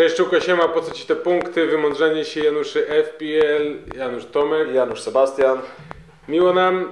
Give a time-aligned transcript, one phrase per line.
[0.00, 1.66] Cześć Czułko, siema, po co Ci te punkty?
[1.66, 4.74] Wymądrzenie się Januszy FPL, Janusz Tomek.
[4.74, 5.60] Janusz Sebastian.
[6.28, 6.90] Miło nam,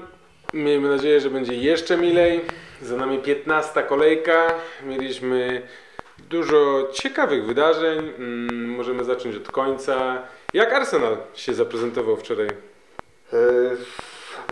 [0.54, 2.40] miejmy nadzieję, że będzie jeszcze milej.
[2.82, 4.54] Za nami 15 kolejka,
[4.86, 5.62] mieliśmy
[6.30, 7.98] dużo ciekawych wydarzeń.
[7.98, 10.22] Mm, możemy zacząć od końca.
[10.54, 12.48] Jak Arsenal się zaprezentował wczoraj?
[13.32, 13.76] Yy,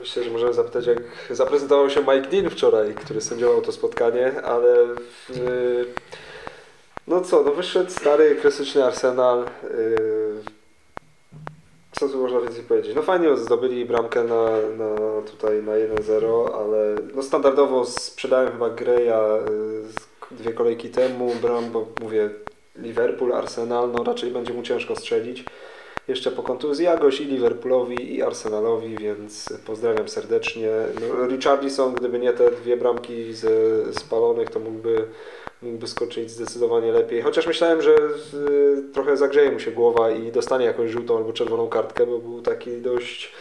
[0.01, 0.99] Myślę, że możemy zapytać, jak
[1.31, 4.69] zaprezentował się Mike Dean wczoraj, który sędziował to spotkanie, ale
[5.31, 5.87] yy,
[7.07, 9.45] no co, no wyszedł stary, klasyczny Arsenal.
[9.63, 10.43] Yy,
[11.93, 12.97] Co tu można więcej powiedzieć?
[12.97, 14.45] No fajnie zdobyli bramkę na,
[14.79, 19.45] na tutaj na 1-0, ale no standardowo sprzedałem chyba Greya
[20.31, 22.31] yy, dwie kolejki temu, bram, bo mówię
[22.79, 25.45] Liverpool, Arsenal, no raczej będzie mu ciężko strzelić.
[26.09, 30.71] Jeszcze po kontuzji Jagoś i Liverpoolowi i Arsenalowi, więc pozdrawiam serdecznie.
[31.01, 33.51] No, Richarlison, gdyby nie te dwie bramki ze
[33.93, 35.09] spalonych, to mógłby,
[35.63, 37.23] mógłby skoczyć zdecydowanie lepiej.
[37.23, 41.69] Chociaż myślałem, że y, trochę zagrzeje mu się głowa i dostanie jakąś żółtą albo czerwoną
[41.69, 43.33] kartkę, bo był taki dość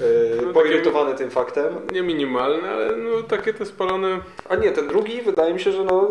[0.00, 0.04] y,
[0.46, 1.74] No, poirytowany tym faktem.
[1.92, 4.20] Nie minimalne, ale no takie te spalone.
[4.48, 6.08] A nie, ten drugi wydaje mi się, że no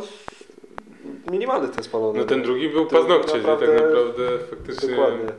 [1.31, 2.19] minimalny ten spalony.
[2.19, 4.89] No ten drugi był paznokcie, tak naprawdę- naprawdę faktycznie.
[4.89, 5.29] Dokładnie.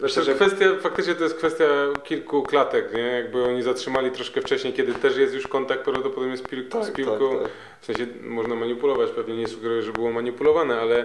[0.00, 1.64] Myślę, że kwestia, faktycznie to jest kwestia
[2.04, 3.00] kilku klatek, nie?
[3.02, 6.90] Jakby oni zatrzymali troszkę wcześniej, kiedy też jest już kontakt prawdopodobnie z, pil- Tak, z
[6.90, 7.30] piłką.
[7.30, 7.50] tak, tak.
[7.80, 11.04] W sensie można manipulować, pewnie nie sugeruję, że było manipulowane, ale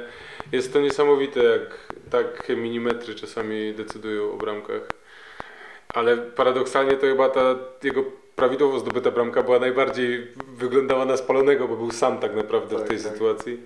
[0.52, 1.62] jest to niesamowite, jak
[2.10, 4.82] tak milimetry czasami decydują o bramkach.
[5.94, 8.04] Ale paradoksalnie to chyba ta jego
[8.36, 12.90] prawidłowo zdobyta bramka była najbardziej wyglądała na spalonego, bo był sam tak naprawdę w Tak,
[12.90, 13.14] tej tak.
[13.14, 13.60] sytuacji.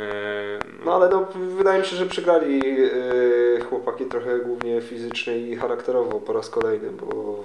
[0.00, 5.56] E, No ale no, wydaje mi się, że przegrali yy, chłopaki trochę głównie fizycznie i
[5.56, 7.44] charakterowo po raz kolejny, bo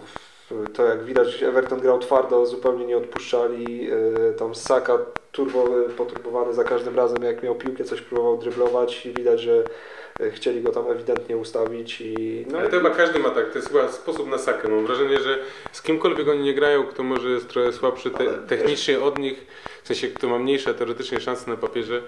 [0.73, 4.97] to jak widać Everton grał twardo, zupełnie nie odpuszczali, yy, tam Saka
[5.31, 5.67] turbo,
[5.97, 9.63] poturbowany za każdym razem jak miał piłkę coś próbował dryblować i widać, że
[10.19, 13.57] yy, chcieli go tam ewidentnie ustawić i No ale to chyba każdy ma tak, to
[13.57, 14.67] jest chyba sposób na sakę.
[14.67, 15.37] Mam wrażenie, że
[15.71, 19.45] z kimkolwiek oni nie grają, kto może jest trochę słabszy te, technicznie od nich,
[19.83, 22.01] w sensie kto ma mniejsze teoretycznie szanse na papierze,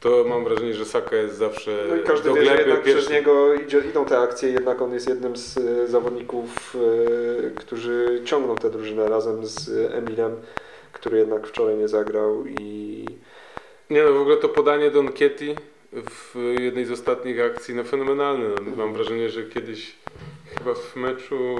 [0.00, 3.10] to mam wrażenie, że Saka jest zawsze No i każdy do wie, gleby jednak przez
[3.10, 8.56] niego idzie, idą te akcje, jednak on jest jednym z y, zawodników, y, którzy ciągną
[8.56, 10.36] tę drużynę razem z Emilem,
[10.92, 13.04] który jednak wczoraj nie zagrał i
[13.90, 15.54] Nie no, w ogóle to podanie Don Ketty
[15.92, 18.48] w jednej z ostatnich akcji, no fenomenalne.
[18.48, 19.96] No, mam wrażenie, że kiedyś
[20.58, 21.56] chyba w meczu,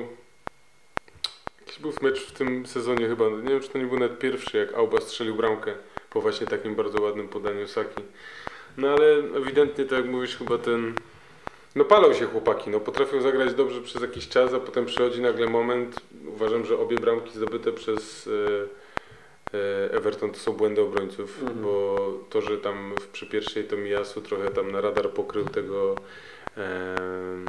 [1.61, 4.19] jakiś był w mecz w tym sezonie chyba, nie wiem czy to nie był nawet
[4.19, 5.75] pierwszy, jak Auba strzelił bramkę
[6.17, 8.03] po właśnie takim bardzo ładnym podaniu Saki.
[8.77, 9.07] No ale
[9.37, 10.95] ewidentnie, tak jak mówisz, chyba ten,
[11.75, 15.47] no palą się chłopaki, no potrafią zagrać dobrze przez jakiś czas, a potem przychodzi nagle
[15.47, 18.29] moment, uważam, że obie bramki zdobyte przez...
[19.53, 21.63] e, e, Everton to są błędy obrońców, Mhm.
[21.63, 21.97] bo
[22.31, 25.95] to, że tam w, przy pierwszej to Mijasu trochę tam na radar pokrył tego.
[26.57, 27.47] em,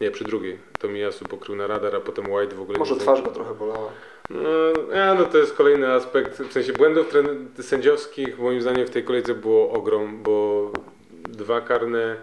[0.00, 0.58] nie, przy drugiej.
[0.78, 3.54] To Mijasu pokrył na radar, a potem White w ogóle może nie twarz go trochę
[3.54, 3.90] bolała.
[4.30, 7.12] No, ja, no to jest kolejny aspekt, w sensie błędów
[7.60, 10.70] sędziowskich moim zdaniem w tej kolejce było ogrom, bo
[11.28, 12.16] dwa karne,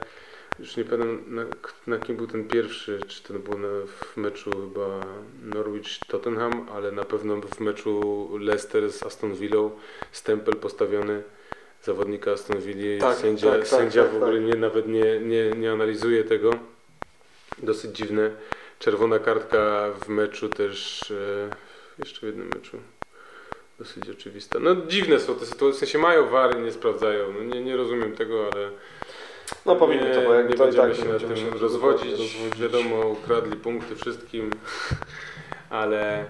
[0.60, 1.46] już nie pamiętam na,
[1.88, 5.06] na kim był ten pierwszy, czy to było na, w meczu chyba
[5.44, 9.72] Norwich-Tottenham, ale na pewno w meczu Leicester z Aston Villą,
[10.12, 11.24] stempel postawiony
[11.84, 14.46] zawodnika Aston Villa, Tak, sędzia, tak, tak, sędzia tak, w ogóle tak.
[14.46, 16.52] nie, nawet nie, nie, nie analizuje tego,
[17.58, 18.32] dosyć dziwne.
[18.80, 21.56] Czerwona kartka w meczu też, e,
[22.00, 22.78] jeszcze w jednym meczu.
[23.80, 24.60] Dosyć oczywista.
[24.60, 27.34] No dziwne są te sytuacje, w sensie mają wary, nie sprawdzają.
[27.34, 28.70] No, nie, nie rozumiem tego, ale
[29.66, 32.12] No powinni to, bo jak nie to będziemy tak się będziemy tym się rozwodzić.
[32.12, 32.60] rozwodzić.
[32.62, 34.50] Wiadomo, ukradli punkty wszystkim,
[35.70, 36.26] ale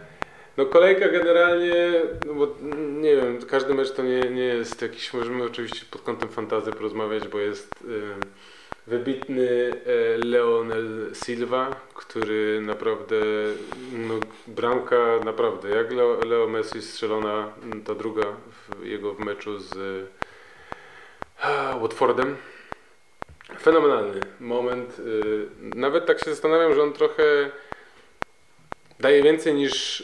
[0.58, 1.92] no kolejka generalnie,
[2.28, 2.56] no bo
[3.02, 7.28] nie wiem, każdy mecz to nie, nie jest jakiś, możemy oczywiście pod kątem fantazy porozmawiać,
[7.28, 8.02] bo jest y,
[8.88, 13.16] wybitny e, Leonel Silva, który naprawdę,
[13.91, 14.14] no
[14.47, 17.52] bramka naprawdę, jak Leo, Leo Messi strzelona,
[17.85, 19.78] ta druga w, jego w meczu z
[21.44, 22.38] e, Watfordem.
[23.59, 25.00] Fenomenalny moment.
[25.00, 27.23] y, Nawet tak się zastanawiam, że on trochę
[29.00, 30.03] daje więcej niż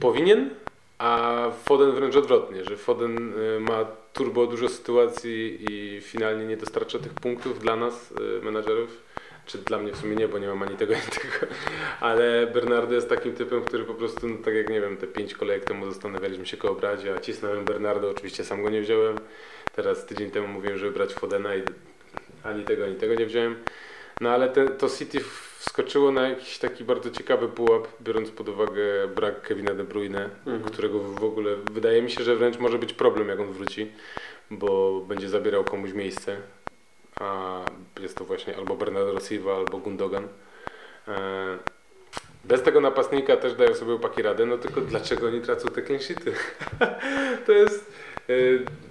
[0.00, 0.50] powinien,
[0.98, 3.84] a Foden wręcz odwrotnie, że Foden ma
[4.16, 9.06] turbo dużo sytuacji i finalnie nie dostarcza tych punktów dla nas, y, menadżerów.
[9.46, 11.54] Czy dla mnie w sumie nie, bo nie mam ani tego, ani tego.
[12.00, 15.34] Ale Bernardo jest takim typem, który po prostu, no, tak jak nie wiem, te pięć
[15.34, 19.18] kolejek temu zastanawialiśmy się koło brać, a cisnąłem Bernardo, oczywiście sam go nie wziąłem.
[19.76, 21.62] Teraz tydzień temu mówiłem, żeby brać Fodena i
[22.44, 23.56] ani tego, ani tego nie wziąłem.
[24.20, 24.48] No ale
[24.78, 25.20] to City
[25.68, 30.62] wskoczyło na jakiś taki bardzo ciekawy pułap, biorąc pod uwagę brak Kevina De Bruyne, Mhm.
[30.62, 33.92] którego w ogóle wydaje mi się, że wręcz może być problem, jak on wróci,
[34.50, 36.36] bo będzie zabierał komuś miejsce.
[37.20, 37.58] A
[38.00, 40.28] jest to właśnie albo Bernardo Silva, albo Gundogan.
[41.08, 41.58] E,
[42.44, 46.02] bez tego napastnika też dają sobie upaki radę, no tylko dlaczego oni tracą te clean
[46.02, 46.32] sheety?
[47.46, 47.92] to jest,
[48.28, 48.32] e,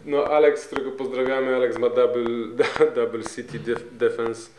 [0.06, 2.30] no Alex, którego pozdrawiamy, Alex ma double,
[2.95, 4.51] double city def defense,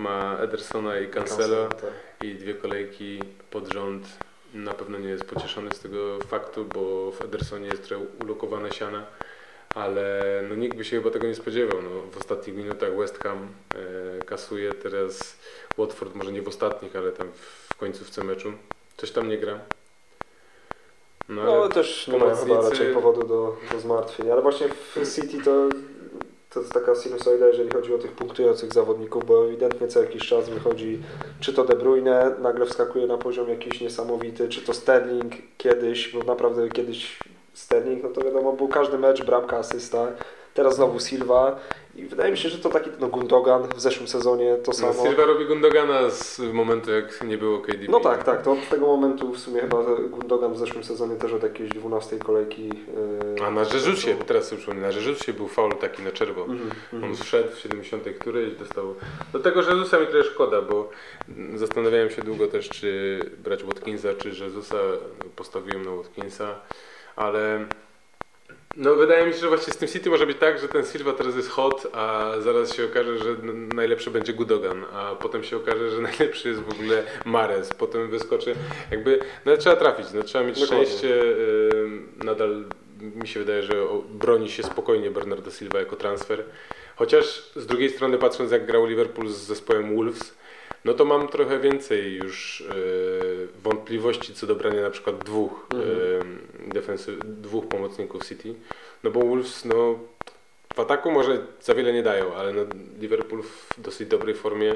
[0.00, 1.90] ma Edersona i Cancelo Tak.
[2.22, 4.06] i dwie kolejki pod rząd.
[4.54, 9.06] Na pewno nie jest pocieszony z tego faktu, bo w Edersonie jest trochę ulokowane siana,
[9.74, 11.82] ale no nikt by się chyba tego nie spodziewał.
[11.82, 13.48] No, w ostatnich minutach West Ham
[14.18, 15.36] e, kasuje, teraz
[15.78, 17.28] Watford może nie w ostatnich, ale tam
[17.68, 18.52] w końcówce meczu.
[18.96, 19.58] Coś tam nie gra.
[21.28, 24.30] No, No ale ale też nie ma chyba raczej powodu do, do zmartwień.
[24.30, 25.68] Ale właśnie w City to,
[26.50, 30.48] to jest taka sinusoida, jeżeli chodzi o tych punktujących zawodników, bo ewidentnie co jakiś czas
[30.48, 31.02] wychodzi,
[31.40, 36.24] czy to De Bruyne nagle wskakuje na poziom jakiś niesamowity, czy to Sterling kiedyś, bo
[36.24, 37.18] naprawdę kiedyś
[37.54, 40.06] Sterling, no to wiadomo, był każdy mecz, bramka, asysta.
[40.54, 41.58] Teraz znowu Silva
[41.96, 45.06] i wydaje mi się, że to taki no Gundogan w zeszłym sezonie to no, samo.
[45.06, 47.88] Silva robi Gundogana z momentu jak nie było KDB.
[47.88, 51.32] No tak, tak, to od tego momentu w sumie chyba Gundogan w zeszłym sezonie też
[51.32, 52.68] od jakiejś 12 kolejki.
[52.68, 56.52] Yy, A na Rzerzucie, teraz sobie przypomnę, na Rzerzucie był faul taki na czerwono.
[56.52, 58.94] Mhm, On wszedł w 70 którejś, dostał.
[59.32, 60.90] Do tego Jezusa mi trochę szkoda, bo
[61.54, 64.76] zastanawiałem się długo też, czy brać Watkinsa, czy Jezusa.
[65.36, 66.54] Postawiłem na Watkinsa,
[67.16, 67.66] ale
[68.76, 71.12] no wydaje mi się, że właśnie z tym City może być tak, że ten Silva
[71.12, 73.36] teraz jest hot, a zaraz się okaże, że
[73.74, 78.54] najlepszy będzie Gudogan, a potem się okaże, że najlepszy jest w ogóle Mares, potem wyskoczy,
[78.90, 80.86] jakby, no trzeba trafić, no trzeba mieć Dokładnie.
[80.86, 82.64] szczęście, yy, nadal
[83.00, 83.74] mi się wydaje, że
[84.10, 86.44] broni się spokojnie Bernardo Silva jako transfer,
[86.96, 90.34] chociaż z drugiej strony patrząc jak grał Liverpool z zespołem Wolves,
[90.84, 96.38] no to mam trochę więcej już yy, wątpliwości co do brania na przykład dwóch Mhm.
[96.64, 98.54] yy, defensy, dwóch pomocników City,
[99.04, 99.98] no bo Wolves no
[100.74, 102.62] w ataku może za wiele nie dają, ale no
[103.00, 104.74] Liverpool w dosyć dobrej formie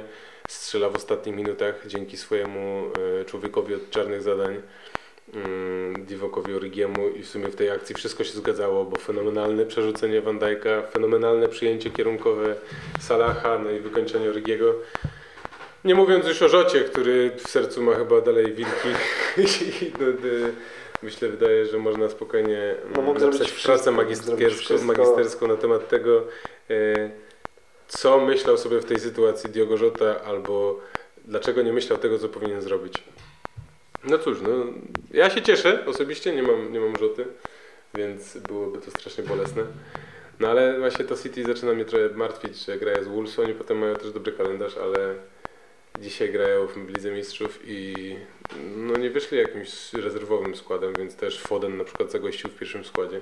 [0.49, 2.91] strzela w ostatnich minutach dzięki swojemu
[3.21, 4.63] e, człowiekowi od czarnych zadań,
[5.35, 10.21] mm, Divokowi Origiemu i w sumie w tej akcji wszystko się zgadzało, bo fenomenalne przerzucenie
[10.21, 12.55] Van Dijk'a, fenomenalne przyjęcie kierunkowe
[13.01, 14.75] Salaha, no i wykończenie Origiego.
[15.85, 18.89] Nie mówiąc już o Rzocie, który w sercu ma chyba dalej wilki.
[20.01, 20.53] No, y,
[21.03, 26.23] myślę, wydaje, że można spokojnie No, mógł napisać pracę magisterską, magisterską na temat tego,
[26.71, 27.11] e,
[27.89, 30.81] co myślał sobie w tej sytuacji Diogo Jota, albo
[31.25, 33.03] dlaczego nie myślał tego, co powinien zrobić.
[34.05, 34.51] No cóż, no,
[35.11, 37.27] ja się cieszę osobiście, nie mam, nie mam Joty,
[37.95, 39.63] więc byłoby to strasznie bolesne.
[40.41, 43.79] No ale właśnie to City zaczyna mnie trochę martwić, że grają z Wolves, oni potem
[43.79, 45.15] mają też dobry kalendarz, ale
[46.01, 47.95] dzisiaj grają w Lidze Mistrzów i
[48.77, 53.21] no nie wyszli jakimś rezerwowym składem, więc też Foden na przykład zagościł w pierwszym składzie,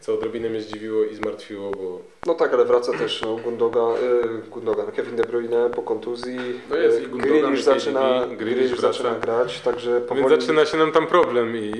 [0.00, 4.50] co odrobinę mnie zdziwiło i zmartwiło, bo No tak, ale wraca też no, Gundogan, y,
[4.50, 6.38] Gundogan, Kevin De Bruyne po kontuzji.
[6.70, 10.78] No jest y, i Gundogan, Grealish zaczyna, Grealish zaczyna grać, także więc powoli zaczyna się
[10.78, 11.72] nam tam problem i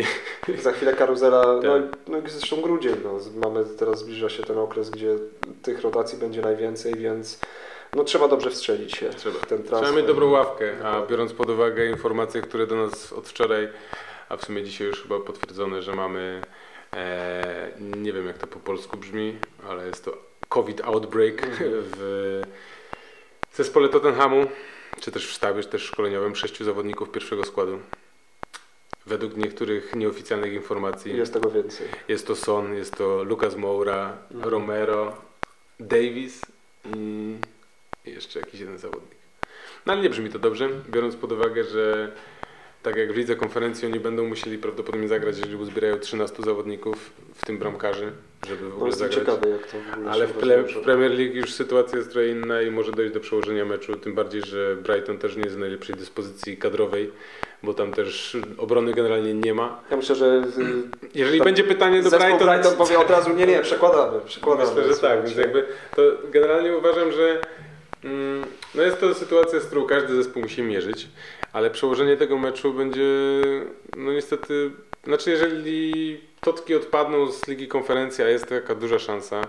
[0.62, 1.83] za chwilę karuzela, no, Tak.
[2.09, 3.19] no i zresztą grudzień, no,
[3.49, 5.17] mamy teraz zbliża się ten okres, gdzie
[5.62, 7.39] tych rotacji będzie najwięcej, więc
[7.97, 9.39] no trzeba dobrze wstrzelić się Trzeba.
[9.39, 9.81] w ten transfer.
[9.83, 13.69] Trzeba mieć dobrą ławkę, a biorąc pod uwagę informacje, które do nas od wczoraj,
[14.29, 16.43] a w sumie dzisiaj już chyba potwierdzone, że mamy,
[16.96, 20.17] e, nie wiem jak to po polsku brzmi, ale jest to
[20.49, 21.70] COVID outbreak Mhm.
[21.75, 22.43] w
[23.55, 24.46] zespole Tottenhamu,
[25.01, 27.79] czy też w sztabie, czy też szkoleniowym, sześciu zawodników pierwszego składu.
[29.06, 31.89] Według niektórych nieoficjalnych informacji Jest tego więcej.
[32.08, 34.51] jest to Son, jest to Lucas Moura, Mhm.
[34.53, 35.13] Romero,
[35.81, 36.41] Davis
[36.96, 37.37] i
[38.05, 39.19] jeszcze jakiś jeden zawodnik.
[39.87, 42.13] No ale nie brzmi to dobrze, biorąc pod uwagę, że
[42.82, 47.47] tak jak w lidze konferencji oni będą musieli prawdopodobnie zagrać, jeżeli uzbierają 13 zawodników, w
[47.47, 48.13] tym bramkarzy,
[48.47, 49.27] żeby w No ogóle jestem zagrać.
[49.27, 52.29] ciekawy jak to w ogóle Ale w, ple, w Premier League już sytuacja jest trochę
[52.29, 55.59] inna i może dojść do przełożenia meczu, tym bardziej, że Brighton też nie jest w
[55.59, 57.11] najlepszej dyspozycji kadrowej,
[57.63, 59.81] bo tam też obrony generalnie nie ma.
[59.91, 63.61] Ja myślę, że y, Jeżeli będzie pytanie do Brighton, Brighton powie od razu, nie, nie,
[63.61, 64.71] przekładamy, przekładamy.
[64.77, 65.67] Myślę, że tak, więc jakby
[65.97, 67.41] to generalnie uważam, że
[68.75, 71.09] no jest to sytuacja, z którą każdy zespół musi mierzyć,
[71.53, 73.09] ale przełożenie tego meczu będzie
[73.97, 74.71] no niestety,
[75.05, 79.43] znaczy jeżeli Totki odpadną z Ligi Konferencji, a jest taka duża szansa,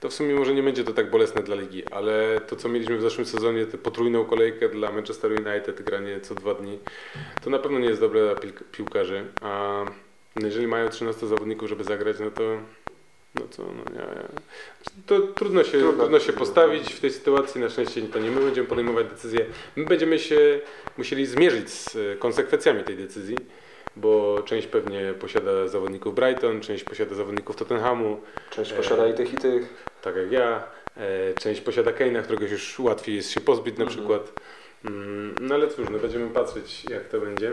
[0.00, 2.96] to w sumie może nie będzie to tak bolesne dla ligi, ale to co mieliśmy
[2.98, 6.78] w zeszłym sezonie, tę potrójną kolejkę dla Manchester United, granie co dwa dni,
[7.44, 9.84] to na pewno nie jest dobre dla piłkarzy, a
[10.42, 12.42] jeżeli mają 13 zawodników, żeby zagrać, no to
[13.40, 14.26] no to no nie, nie.
[15.06, 15.92] To trudno się, Trudno.
[16.02, 17.60] trudno się postawić w tej sytuacji.
[17.60, 19.46] Na szczęście to nie my będziemy podejmować decyzje.
[19.76, 20.60] My będziemy się
[20.98, 23.36] musieli zmierzyć z e, konsekwencjami tej decyzji,
[23.96, 29.32] bo część pewnie posiada zawodników Brighton, część posiada zawodników Tottenhamu, Część e, posiada i tych
[29.32, 29.84] i tych.
[30.02, 30.64] tak jak ja.
[30.96, 33.98] E, część posiada Kane'a, którego już łatwiej jest się pozbyć na Mhm.
[33.98, 34.32] przykład.
[34.84, 37.52] Mm, No ale cóż, no będziemy patrzeć jak to będzie.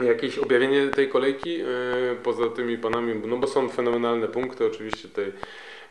[0.00, 1.66] Jakieś objawienie tej kolejki e,
[2.22, 4.66] poza tymi panami, no bo są fenomenalne punkty.
[4.66, 5.32] Oczywiście tutaj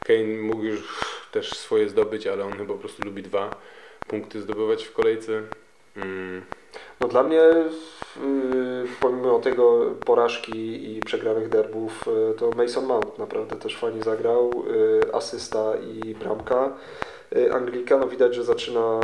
[0.05, 1.00] Kane mógł już
[1.31, 3.55] też swoje zdobyć, ale on chyba po prostu lubi dwa
[4.08, 5.41] punkty zdobywać w kolejce.
[5.98, 6.41] Mm,
[7.00, 13.55] No dla mnie, yy, pomimo tego porażki i przegranych derbów, yy, to Mason Mount naprawdę
[13.55, 14.63] też fajnie zagrał.
[15.13, 16.77] Asysta i bramka.
[17.53, 19.00] Anglika, no widać, że zaczyna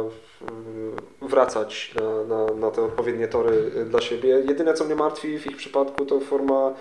[1.22, 4.30] wracać na, na, na te odpowiednie tory yy, dla siebie.
[4.30, 6.74] Jedyne, co mnie martwi w ich przypadku, to forma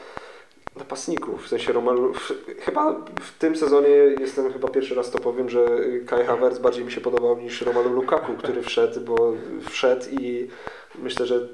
[0.77, 1.45] napastników.
[1.45, 3.89] W sensie Romalu, w, chyba w tym sezonie
[4.21, 5.67] jestem chyba pierwszy raz to powiem, że
[6.07, 9.33] Kai Havertz bardziej mi się podobał niż Romelu Lukaku, który wszedł, bo
[9.71, 10.49] wszedł i
[10.99, 11.49] myślę, że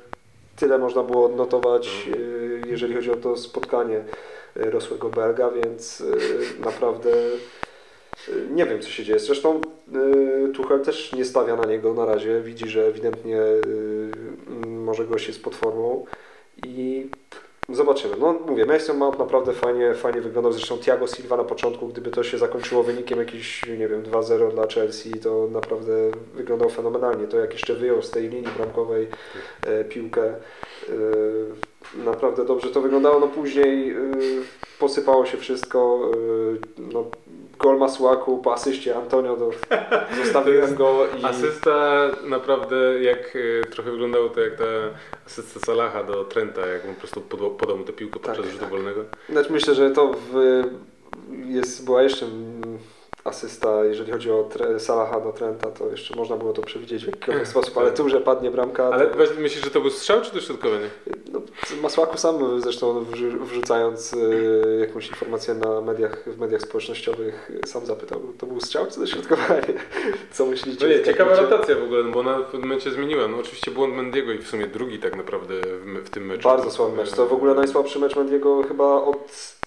[0.56, 4.04] tyle można było odnotować, y, jeżeli chodzi o to spotkanie
[4.56, 6.18] y, rosłego Belga, więc y,
[6.60, 7.71] naprawdę y,
[8.50, 9.18] nie wiem, co się dzieje.
[9.18, 9.60] Zresztą
[10.48, 12.40] y, Tuchel też nie stawia na niego na razie.
[12.40, 16.06] Widzi, że ewidentnie y, może gość jest pod formą
[16.66, 17.10] i
[17.68, 18.14] zobaczymy.
[18.20, 20.52] No mówię, Mason Mount naprawdę fajnie, fajnie wyglądał.
[20.52, 24.66] Zresztą Thiago Silva na początku, gdyby to się zakończyło wynikiem jakiś, nie wiem, 2-0 dla
[24.66, 25.92] Chelsea, to naprawdę
[26.34, 27.26] wyglądał fenomenalnie.
[27.26, 29.08] To jak jeszcze wyjął z tej linii bramkowej
[29.66, 30.24] e, piłkę.
[30.24, 30.34] E,
[32.04, 33.20] naprawdę dobrze to wyglądało.
[33.20, 33.96] No później e,
[34.78, 36.10] posypało się wszystko.
[36.78, 37.04] No,
[37.62, 39.50] gol Masuaku po asyście Antonio, to
[40.24, 41.24] zostawiłem go i...
[41.24, 44.64] Asysta naprawdę jak e, trochę wyglądało to jak ta
[45.26, 48.46] asysta Salaha do Trenta, jak on po prostu podał, podał mu tę piłkę Tak, podczas
[48.46, 48.70] rzutu tak.
[48.70, 49.04] wolnego.
[49.28, 50.62] Znaczy myślę, że to w,
[51.46, 52.78] jest, była jeszcze mm,
[53.24, 57.06] asysta, jeżeli chodzi o tre, Salaha do Trenta, to jeszcze można było to przewidzieć w
[57.06, 60.34] jakikolwiek sposób, ale tu, że padnie bramka, Ale to, myślisz, że to był strzał czy
[60.34, 60.90] dośrodkowanie?
[61.32, 61.40] no,
[61.82, 68.20] Masłaku sam zresztą wrzu- wrzucając y, jakąś informację na mediach, w mediach społecznościowych sam zapytał,
[68.38, 69.62] to był strzał czy dośrodkowanie?
[70.32, 70.86] Co myślicie?
[70.86, 73.28] No nie, ciekawa rotacja w ogóle, bo ona w pewnym momencie zmieniła.
[73.28, 76.48] No oczywiście błąd Mendiego i w sumie drugi tak naprawdę w, w tym meczu.
[76.48, 77.10] Bardzo słaby mecz.
[77.10, 79.61] To w ogóle najsłabszy mecz Mendiego chyba od...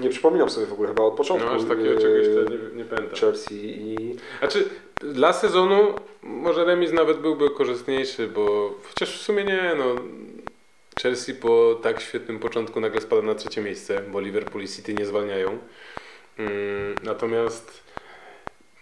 [0.00, 1.48] Nie przypominam sobie w ogóle chyba od początku.
[1.48, 3.18] No aż takiego y, czegoś to nie, nie pamiętam.
[3.18, 4.68] Chelsea i Znaczy,
[5.00, 9.84] dla sezonu może remis nawet byłby korzystniejszy, bo chociaż w sumie nie, no.
[11.02, 15.06] Chelsea po tak świetnym początku nagle spada na trzecie miejsce, bo Liverpool i City nie
[15.06, 15.58] zwalniają.
[16.38, 17.84] Mm, natomiast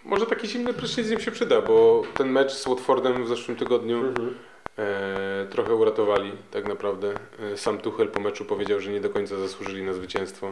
[0.05, 4.05] może taki zimny prysznic im się przyda, bo ten mecz z Watfordem w zeszłym tygodniu
[4.05, 4.11] e,
[5.49, 7.13] trochę uratowali tak naprawdę.
[7.53, 10.51] E, sam Tuchel po meczu powiedział, że nie do końca zasłużyli na zwycięstwo,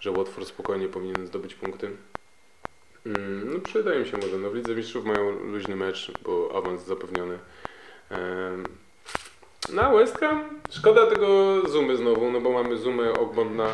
[0.00, 1.90] że Watford spokojnie powinien zdobyć punkty.
[3.06, 4.38] Mm, no przyda im się może.
[4.38, 7.38] No w Lidze Mistrzów mają luźny mecz, bo awans zapewniony.
[8.10, 8.64] Em,
[9.72, 13.66] Na West Ham szkoda tego Zumy znowu, no bo mamy Zumę, Ogbonna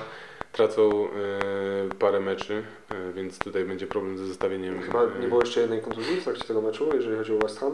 [0.53, 4.83] tracą e, parę meczy, e, więc tutaj będzie problem ze zestawieniem.
[4.83, 7.61] Chyba nie e, było jeszcze jednej kontuzji w trakcie tego meczu, jeżeli chodzi o West
[7.61, 7.73] Ham.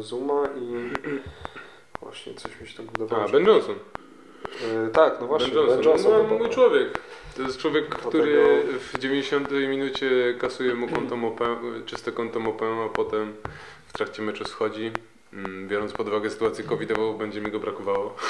[0.00, 0.90] Zuma i
[2.02, 3.24] właśnie coś mi się tam budowało.
[3.24, 3.74] A, Ben Johnson.
[4.92, 5.76] Tak, no właśnie, ben Johnson.
[5.76, 6.12] Ben Johnson.
[6.30, 6.88] no, mój człowiek.
[7.36, 11.56] To jest człowiek, który w 90 minucie kasuje mu konto mopę,
[11.86, 13.34] czyste konto mopę, a potem
[13.86, 14.90] w trakcie meczu schodzi.
[15.32, 18.16] Mm, Biorąc pod uwagę sytuację covidową, będzie mi go brakowało.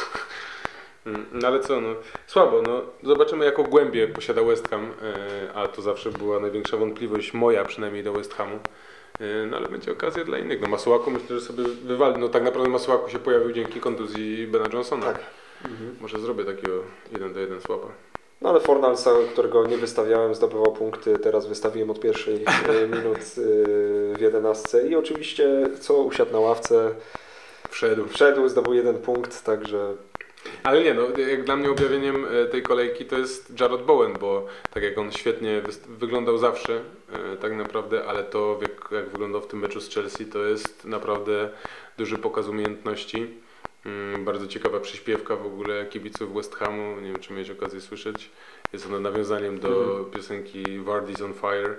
[1.07, 1.89] Mm, No ale co, no
[2.27, 7.35] słabo, no zobaczymy jaką głębię posiada West Ham, e, a to zawsze była największa wątpliwość
[7.35, 8.59] moja przynajmniej do West Hamu.
[9.21, 10.61] E, No ale będzie okazja dla innych.
[10.61, 12.19] No Masuaku myślę, że sobie wywali.
[12.19, 15.07] No tak naprawdę Masuaku się pojawił dzięki kontuzji Bena Johnsona.
[15.07, 15.21] Tak.
[15.65, 15.97] Mhm.
[16.01, 16.73] Może zrobię takiego
[17.13, 17.87] 1 do 1 słaba.
[18.43, 22.35] No ale Fornalsa, którego nie wystawiałem, zdobywał punkty, teraz wystawiłem od pierwszej
[22.69, 23.19] e, minut
[24.15, 26.95] w jedenastce i oczywiście co usiadł na ławce,
[27.71, 28.09] Wszedł.
[28.09, 29.95] wszedł, zdobył jeden punkt, także
[30.63, 34.47] Ale nie, no jak dla mnie objawieniem e, tej kolejki to jest Jarrod Bowen, bo
[34.71, 36.81] tak jak on świetnie wyglądał zawsze,
[37.33, 40.85] e, tak naprawdę, ale to jak, jak wyglądał w tym meczu z Chelsea, to jest
[40.85, 41.51] naprawdę
[41.99, 43.27] duży pokaz umiejętności.
[43.87, 48.31] Mm, Bardzo ciekawa przyśpiewka w ogóle kibiców West Hamu, nie wiem czy miałeś okazję słyszeć.
[48.73, 50.05] Jest ona nawiązaniem do Mhm.
[50.11, 51.77] piosenki Vardy's on Fire.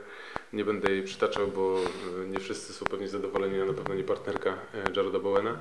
[0.53, 1.77] Nie będę jej przytaczał, bo
[2.23, 4.57] e, nie wszyscy są pewnie zadowoleni, a na pewno nie partnerka
[4.95, 5.57] Jarroda Bowena.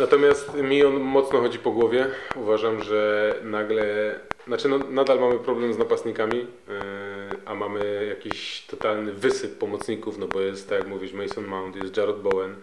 [0.00, 2.06] Natomiast mi on mocno chodzi po głowie.
[2.36, 4.14] Uważam, że nagle,
[4.46, 6.46] znaczy no, nadal mamy problem z napastnikami, yy,
[7.46, 11.96] a mamy jakiś totalny wysyp pomocników, no bo jest, tak jak mówisz, Mason Mount, jest
[11.96, 12.56] Jarrod Bowen,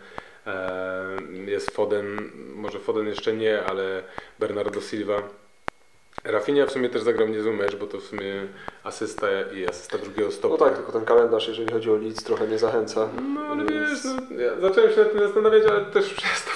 [0.45, 4.03] yy, jest Foden, może Foden jeszcze nie, ale
[4.39, 5.29] Bernardo Silva.
[6.23, 8.47] Rafinha w sumie też zagrał niezły mecz, bo to w sumie
[8.83, 10.57] asysta i asysta drugiego no stopu.
[10.57, 13.09] tak, tylko ten kalendarz, jeżeli chodzi o Leeds, trochę nie zachęca.
[13.33, 16.51] No ale Więc- wiesz, no, ja zacząłem się nad tym zastanawiać, ale też przez to,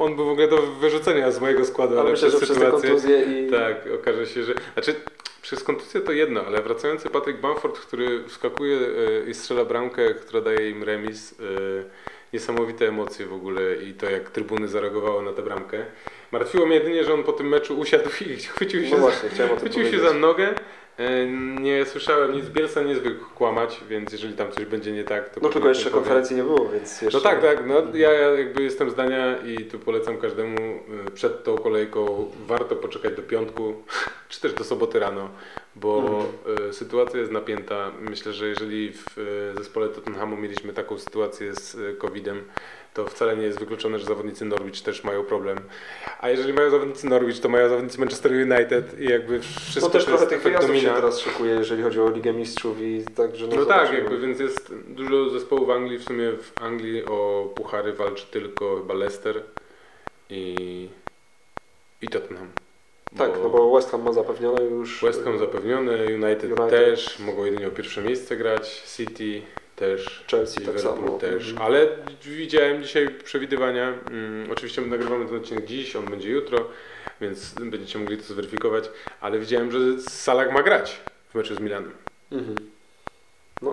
[0.00, 3.22] on był w ogóle do wyrzucenia z mojego składu, Ale ale myślę, przez przez sytuację,
[3.22, 3.50] i...
[3.50, 4.94] tak, okaże się, że, znaczy
[5.42, 10.14] czy jest kontuzja to jedno, ale wracający Patrick Bamford, który wskakuje e, i strzela bramkę,
[10.14, 11.44] która daje im remis, e,
[12.32, 15.86] niesamowite emocje w ogóle i to jak trybuny zareagowały na tę bramkę.
[16.32, 19.56] Martwiło mnie jedynie, że on po tym meczu usiadł i chwycił się, No właśnie, tym
[19.56, 20.54] chwycił się za nogę.
[20.98, 21.26] E,
[21.60, 25.40] Nie słyszałem nic, Bielsa nie zwykł kłamać, więc jeżeli tam coś będzie nie tak, to...
[25.42, 25.94] No tylko jeszcze powiem.
[26.04, 27.18] konferencji nie było, więc jeszcze...
[27.18, 27.66] No tak, tak.
[27.66, 30.56] No, ja ja jakby jestem zdania i tu polecam każdemu
[31.08, 33.82] y, przed tą kolejką warto poczekać do piątku,
[34.28, 35.28] czy też do soboty rano,
[35.74, 36.68] bo Mhm.
[36.70, 37.90] y, sytuacja jest napięta.
[38.00, 42.44] Myślę, że jeżeli w zespole Tottenhamu mieliśmy taką sytuację z COVID-em,
[42.96, 45.58] to wcale nie jest wykluczone, że zawodnicy Norwich też mają problem.
[46.20, 50.04] A jeżeli mają zawodnicy Norwich, to mają zawodnicy Manchester United i jakby wszystko No też
[50.04, 50.94] trochę tych wyjazdów się domina.
[50.94, 53.46] teraz szykuje, jeżeli chodzi o Ligę Mistrzów i także...
[53.46, 53.98] No tak, zobaczymy.
[53.98, 55.98] jakby, więc jest dużo zespołów w Anglii.
[55.98, 59.42] W sumie w Anglii o puchary walczy tylko chyba Leicester
[60.30, 60.88] i,
[62.02, 62.48] i Tottenham.
[63.18, 65.02] Tak, no bo West Ham ma zapewnione już...
[65.02, 66.70] West Ham zapewniony, United, United.
[66.70, 69.42] też, mogą jedynie o pierwsze miejsce grać, City
[69.76, 71.18] też, Chelsea tak samo.
[71.18, 71.66] też, Mhm.
[71.66, 71.88] ale
[72.22, 76.68] widziałem dzisiaj przewidywania, mm, oczywiście my nagrywamy ten odcinek dziś, on będzie jutro,
[77.20, 78.84] więc będziecie mogli to zweryfikować,
[79.20, 81.92] ale widziałem, że Salah ma grać w meczu z Milanem.
[82.32, 82.56] Mhm.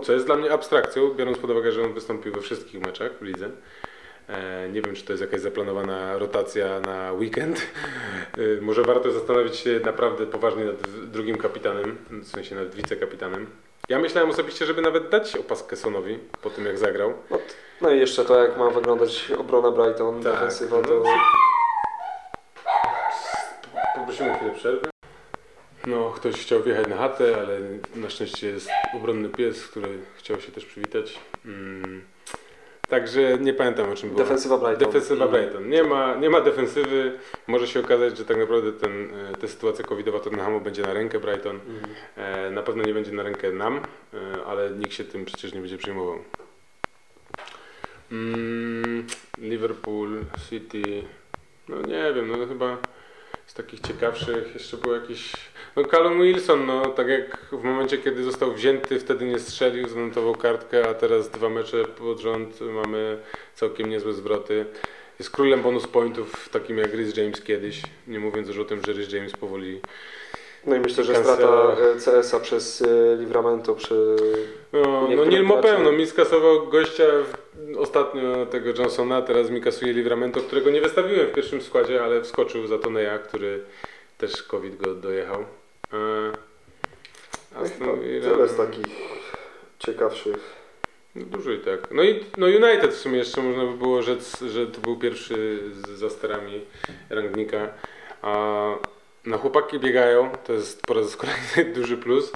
[0.03, 3.21] Co jest dla mnie abstrakcją, biorąc pod uwagę, że on wystąpił we wszystkich meczach w
[3.21, 3.49] lidze.
[4.27, 7.67] E, nie wiem, czy to jest jakaś zaplanowana rotacja na weekend.
[8.37, 13.47] E, może warto zastanowić się naprawdę poważnie nad drugim kapitanem, w sensie nad wicekapitanem.
[13.89, 17.13] Ja myślałem osobiście, żeby nawet dać opaskę Sonowi po tym, jak zagrał.
[17.31, 17.39] No,
[17.81, 20.83] no i jeszcze to, jak ma wyglądać obrona Brighton, Tak, defensywa, no.
[20.83, 21.03] to...
[23.95, 24.89] Poprosimy chwilę przerwy.
[25.87, 27.59] No, ktoś chciał wjechać na chatę, ale
[27.95, 31.19] na szczęście jest obronny pies, który chciał się też przywitać.
[31.45, 32.05] Mm.
[32.93, 34.21] Także nie pamiętam o czym było.
[34.21, 34.87] Defensywa Brighton.
[34.87, 35.43] Defensywa Mhm.
[35.43, 35.69] Brighton.
[35.69, 37.19] Nie ma, nie ma defensywy.
[37.47, 41.19] Może się okazać, że tak naprawdę ten, e, ta sytuacja covidowa Tottenhamu będzie na rękę
[41.19, 41.55] Brighton.
[41.55, 41.95] Mhm.
[42.17, 43.77] E, Na pewno nie będzie na rękę nam,
[44.13, 46.17] e, ale nikt się tym przecież nie będzie przejmował.
[48.11, 51.03] Mm, Liverpool, City,
[51.69, 52.77] no nie wiem, no chyba
[53.45, 55.33] z takich ciekawszych jeszcze był jakiś...
[55.75, 60.35] No Callum Wilson, no tak jak w momencie, kiedy został wzięty, wtedy nie strzelił, zanotował
[60.35, 63.17] kartkę, a teraz dwa mecze pod rząd mamy
[63.55, 64.65] całkiem niezłe zwroty.
[65.19, 68.93] Jest królem bonus pointów, takim jak Rhys James kiedyś, nie mówiąc już o tym, że
[68.93, 69.81] Rhys James powoli
[70.65, 74.15] No i myślę, że strata e, CS-a przez e, Livramento przy...
[74.73, 77.03] No, no Niektóre Neil Mopę, gracze- no mi skasował gościa
[77.77, 82.67] ostatnio tego Johnsona, teraz mi kasuje Livramento, którego nie wystawiłem w pierwszym składzie, ale wskoczył
[82.67, 83.63] za Toneja, który
[84.17, 85.41] też COVID go dojechał.
[85.93, 86.31] E,
[87.79, 88.85] No, Villa, Tyle z takich
[89.79, 90.37] ciekawszych.
[91.15, 91.79] no, dużo i tak.
[91.91, 95.59] No i no United w sumie jeszcze można by było rzec, że to był pierwszy
[95.73, 96.61] z, za sterami
[97.09, 97.67] rangnika.
[98.21, 98.65] A
[99.25, 102.31] no chłopaki biegają, to jest po raz kolejny duży plus.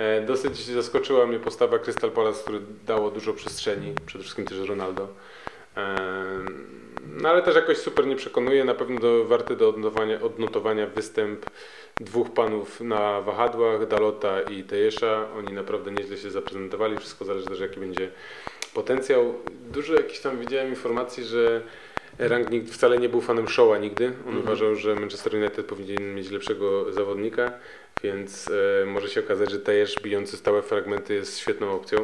[0.00, 5.08] E, dosyć zaskoczyła mnie postawa Crystal Palace, który dało dużo przestrzeni, przede wszystkim też Ronaldo.
[5.76, 5.96] E,
[7.06, 11.46] no ale też jakoś super nie przekonuje, na pewno do, warty do odnotowania, odnotowania występ
[12.00, 15.26] dwóch panów na wahadłach, Dalota i Tejesza.
[15.38, 18.10] Oni naprawdę nieźle się zaprezentowali, wszystko zależy też jaki będzie
[18.74, 19.34] potencjał.
[19.70, 21.62] Dużo jakichś tam widziałem informacji, że
[22.18, 24.06] Rangnick wcale nie był fanem Shaw'a nigdy.
[24.06, 24.38] On Mhm.
[24.38, 27.52] uważał, że Manchester United powinien mieć lepszego zawodnika,
[28.02, 28.50] więc
[28.82, 31.98] e, może się okazać, że Tejesz bijący stałe fragmenty jest świetną opcją.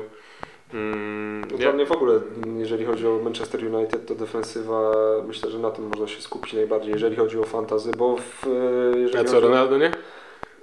[0.74, 2.20] Mm, No ja- Dla mnie w ogóle,
[2.58, 4.92] jeżeli chodzi o Manchester United, to defensywa,
[5.26, 8.98] myślę, że na tym można się skupić najbardziej, jeżeli chodzi o fantazy, bo w, e,
[8.98, 9.90] jeżeli A co, Ronaldo nie?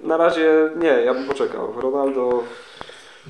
[0.00, 1.80] Na razie nie, ja bym poczekał.
[1.80, 2.42] Ronaldo...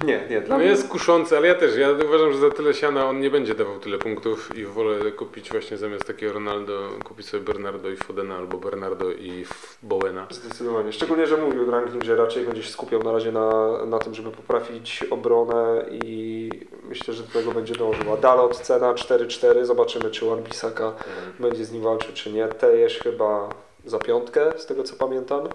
[0.04, 0.70] Nie, nie, dla No mnie...
[0.70, 3.78] jest kuszący, ale ja też, ja uważam, że za tyle siana on nie będzie dawał
[3.80, 8.58] tyle punktów i wolę kupić właśnie zamiast takiego Ronaldo, kupić sobie Bernardo i Fodena albo
[8.58, 9.44] Bernardo i
[9.82, 10.26] Bowena.
[10.30, 10.92] Zdecydowanie.
[10.92, 14.30] Szczególnie, że mówił ranking, że raczej będzie się skupiał na razie na, na tym, żeby
[14.30, 16.50] poprawić obronę i
[16.88, 18.12] myślę, że do tego będzie dążył.
[18.12, 20.92] A Dalot cena 4-4, zobaczymy czy Wan-Bissaka
[21.40, 22.48] będzie z nim walczył czy nie.
[22.48, 23.48] Tejesz chyba
[23.84, 25.48] za piątkę, z tego co pamiętam.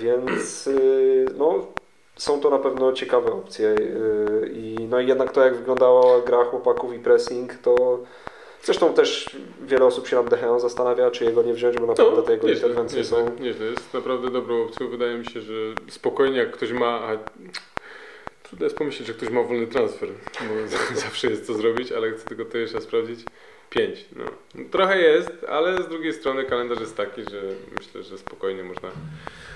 [0.00, 1.66] Więc yy, no,
[2.16, 3.66] są to na pewno ciekawe opcje.
[3.68, 7.98] Yy, I no i jednak to jak wyglądała gra chłopaków i pressing, to
[8.62, 12.32] zresztą też wiele osób się nad Decheą zastanawia, czy jego nie wziąć, bo naprawdę te
[12.32, 13.42] jego No, nieźle, interwencje nieźle, są...
[13.42, 13.66] nieźle.
[13.66, 14.88] Jest naprawdę dobrą opcją.
[14.88, 15.52] Wydaje mi się, że
[15.88, 16.86] spokojnie jak ktoś ma...
[16.86, 17.16] A...
[18.42, 20.08] Trudno jest pomyśleć, że ktoś ma wolny transfer,
[20.40, 20.68] bo
[21.00, 23.20] zawsze jest co zrobić, ale chcę tylko to jeszcze sprawdzić.
[23.70, 24.04] Pięć.
[24.16, 24.24] No.
[24.70, 27.42] Trochę jest, ale z drugiej strony kalendarz jest taki, że
[27.78, 28.88] myślę, że spokojnie można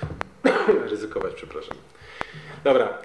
[0.91, 1.77] ryzykować, przepraszam.
[2.65, 2.99] Dobra.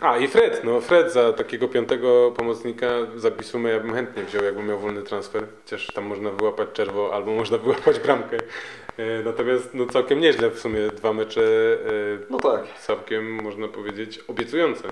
[0.00, 2.86] a i Fred, no Fred za takiego piątego pomocnika
[3.16, 5.44] zapisujmy, ja bym chętnie wziął, jakbym miał wolny transfer.
[5.64, 8.36] Chociaż tam można wyłapać czerwo albo można wyłapać bramkę.
[8.96, 14.20] E, natomiast no całkiem nieźle w sumie dwa mecze e, No tak, całkiem można powiedzieć
[14.28, 14.88] obiecujące.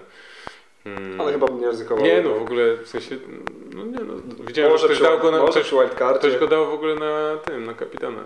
[0.86, 1.20] Mm.
[1.20, 2.04] ale chyba bym nie ryzykował.
[2.04, 3.16] Nie no, w ogóle w sensie,
[3.74, 4.14] no nie no,
[4.46, 5.72] widziałem, może że ktoś przy, dał go na, ktoś,
[6.18, 8.20] ktoś go dał w ogóle na tym, na kapitana.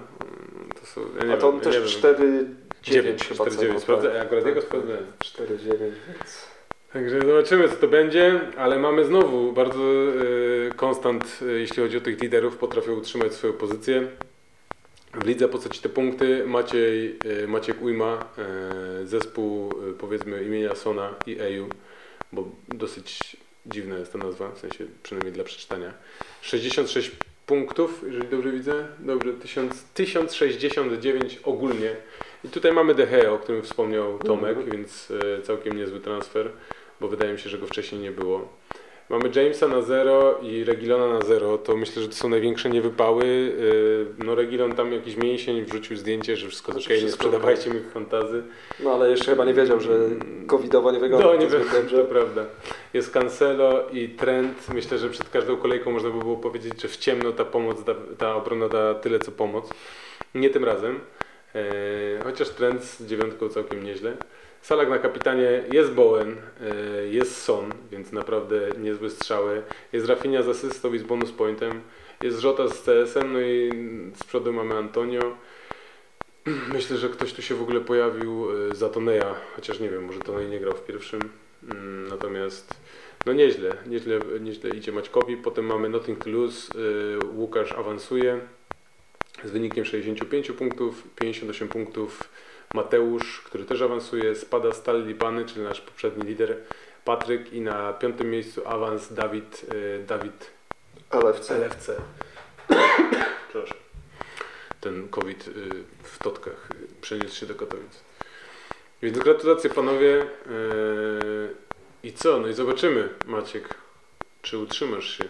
[0.81, 2.47] To są, ja A to on wiem, też ja nie 4
[2.83, 5.07] 9, chyba 4, 9, cenowo, sprawdzę, ja akurat jego sprawdzałem.
[5.19, 6.51] 4 9, więc
[6.93, 12.01] Także zobaczymy co to będzie, ale mamy znowu bardzo y, konstant, y, jeśli chodzi o
[12.01, 14.09] tych liderów, potrafią utrzymać swoją pozycję.
[15.15, 16.45] W lidze po co ci te punkty?
[16.47, 18.25] Maciej, y, Maciek Ujma,
[19.03, 21.69] y, zespół y, powiedzmy imienia Sona i Eju,
[22.33, 25.93] bo dosyć dziwna jest ta nazwa, w sensie przynajmniej dla przeczytania.
[26.41, 27.11] 66
[27.47, 28.87] punktów, jeżeli dobrze widzę.
[28.99, 31.97] Dobrze, 1000, 1069 ogólnie.
[32.45, 36.51] I tutaj mamy De Gea, o którym wspomniał Tomek, więc e, całkiem niezły transfer,
[37.01, 38.49] bo wydaje mi się, że go wcześniej nie było.
[39.11, 41.59] Mamy Jamesa na 0 i Regilona na 0.
[41.59, 43.53] To myślę, że to są największe niewypały.
[44.21, 47.81] E, No Regilon tam jakiś mięsień wrzucił zdjęcie, że wszystko Znaczy, okej, nie sprzedawajcie mi
[47.81, 48.43] fantazy.
[48.81, 49.99] No ale jeszcze chyba nie wiedział, że
[50.47, 52.45] covidowo nie wygląda No to nie wiem, to prawda.
[52.95, 54.69] Jest Cancelo i Trent.
[54.75, 57.95] Myślę, że przed każdą kolejką można by było powiedzieć, że w ciemno ta pomoc, da,
[58.19, 59.71] ta obrona da tyle co pomoc.
[60.35, 61.01] Nie tym razem.
[61.55, 64.17] E, chociaż Trent z dziewiątką całkiem nieźle.
[64.63, 69.63] Salak na kapitanie jest Bowen, e, jest Son, więc naprawdę niezłe strzały.
[69.93, 71.81] Jest Rafinha z asystą i z bonus pointem.
[72.23, 73.71] Jest Żota z CS-em, no i
[74.17, 75.37] z przodu mamy Antonio.
[76.75, 80.21] Myślę, że ktoś tu się w ogóle pojawił e, za Toneja, chociaż nie wiem, może
[80.21, 81.21] Tonej nie grał w pierwszym.
[81.71, 82.75] Mm, Natomiast
[83.27, 85.37] no nieźle, nieźle, nieźle idzie Maćkowi.
[85.37, 86.73] Potem mamy Nothing to Lose,
[87.35, 88.41] Łukasz awansuje
[89.45, 92.29] z wynikiem 65 punktów, 58 punktów
[92.75, 96.57] Mateusz, który też awansuje, spada Stal Lipany, czyli nasz poprzedni lider
[97.05, 100.51] Patryk i na piątym miejscu awans Dawid, e, Dawid
[101.11, 101.55] LFC.
[101.55, 101.97] LFC.
[104.81, 105.53] Ten COVID y,
[106.03, 108.05] w Totkach y, przeniósł się do Katowic.
[109.03, 110.27] Więc gratulacje panowie.
[112.03, 112.41] I co?
[112.41, 113.75] No i zobaczymy, Maciek,
[114.43, 115.25] czy utrzymasz się.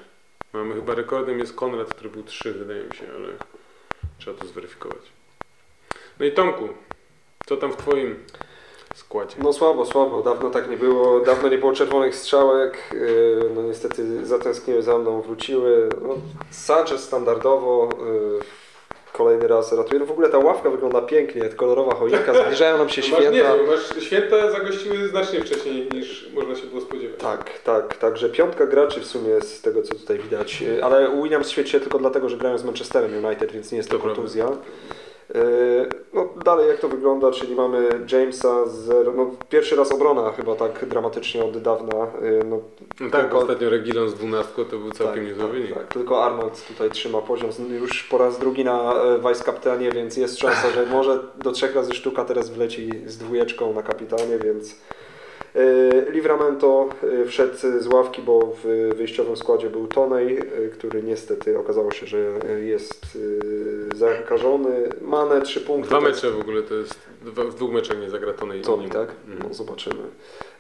[0.53, 3.29] Mamy chyba rekordem jest Konrad, który był 3, wydaje mi się, ale
[4.18, 5.02] trzeba to zweryfikować.
[6.20, 6.68] No i Tomku,
[7.46, 8.24] co tam w twoim
[8.94, 9.36] składzie?
[9.42, 10.22] No słabo, słabo.
[10.22, 11.20] Dawno tak nie było.
[11.20, 12.78] Dawno nie było czerwonych strzałek.
[12.92, 15.88] Yy, No niestety zatęskniły za mną, wróciły.
[16.02, 16.14] No,
[16.50, 17.88] Sanchez standardowo.
[19.12, 20.01] Kolejny raz ratuje.
[20.01, 23.57] No w ogóle ta ławka wygląda pięknie, kolorowa choinka, zbliżają nam się nie, święta.
[23.57, 27.20] no masz, święta zagościły znacznie wcześniej niż można się było spodziewać.
[27.20, 31.49] Tak, tak, także piątka graczy w sumie z tego co tutaj widać, Yy, ale Williams
[31.51, 34.16] świeci się tylko dlatego, że grają z Manchesterem United, więc nie jest to, To prawda.
[34.16, 34.44] kontuzja.
[34.44, 34.57] Yy,
[36.12, 40.85] No dalej jak to wygląda, czyli mamy Jamesa, zero, no pierwszy raz obrona chyba tak
[40.87, 42.61] dramatycznie od dawna, Yy, no
[43.01, 45.75] No tak, Tylko- ostatnio Regilon z 12 to był całkiem niezły tak, wynik.
[45.75, 49.90] tak, tylko Arnold tutaj trzyma poziom z- już po raz drugi na e, vice kapitanie,
[49.90, 54.38] więc jest szansa, że może do trzech razy sztuka teraz wleci z dwójeczką na kapitanie,
[54.45, 54.75] więc e,
[56.10, 56.88] Livramento
[57.22, 62.06] e, wszedł z ławki, bo w wyjściowym składzie był Tonej, e, który niestety okazało się,
[62.06, 63.18] że e, jest
[63.94, 64.88] e, zakażony.
[65.00, 65.88] Mane trzy punkty.
[65.88, 68.90] Dwa mecze w ogóle to jest, w dwóch meczach nie zagra Tony, nim.
[68.90, 69.08] tak?
[69.28, 69.48] Mhm.
[69.48, 70.02] No, zobaczymy.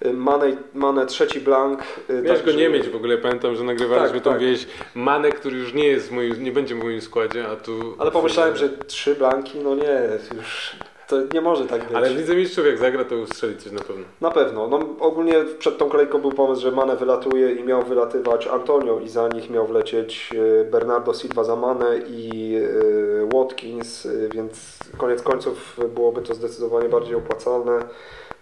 [0.00, 1.80] E, Mane, Mane trzeci blank.
[2.08, 4.40] e, Miałeś go także- nie mieć w ogóle, pamiętam, że nagrywaliśmy Tak, tą tak.
[4.40, 7.94] wieś Manek, który już nie jest w moim, nie będzie w moim składzie, a tu...
[7.98, 10.00] Ale pomyślałem, że trzy blanki, no nie,
[10.36, 10.76] już
[11.10, 11.96] to nie może tak być.
[11.96, 14.04] Ale w Lidze Mistrzów jak zagra, to ustrzeli coś na pewno.
[14.20, 14.68] Na pewno.
[14.68, 19.08] No, ogólnie przed tą kolejką był pomysł, że Mane wylatuje i miał wylatywać Antonio i
[19.08, 25.22] za nich miał wlecieć e, Bernardo Silva za Mane i e, Watkins, e, więc koniec
[25.22, 27.80] końców byłoby to zdecydowanie bardziej opłacalne.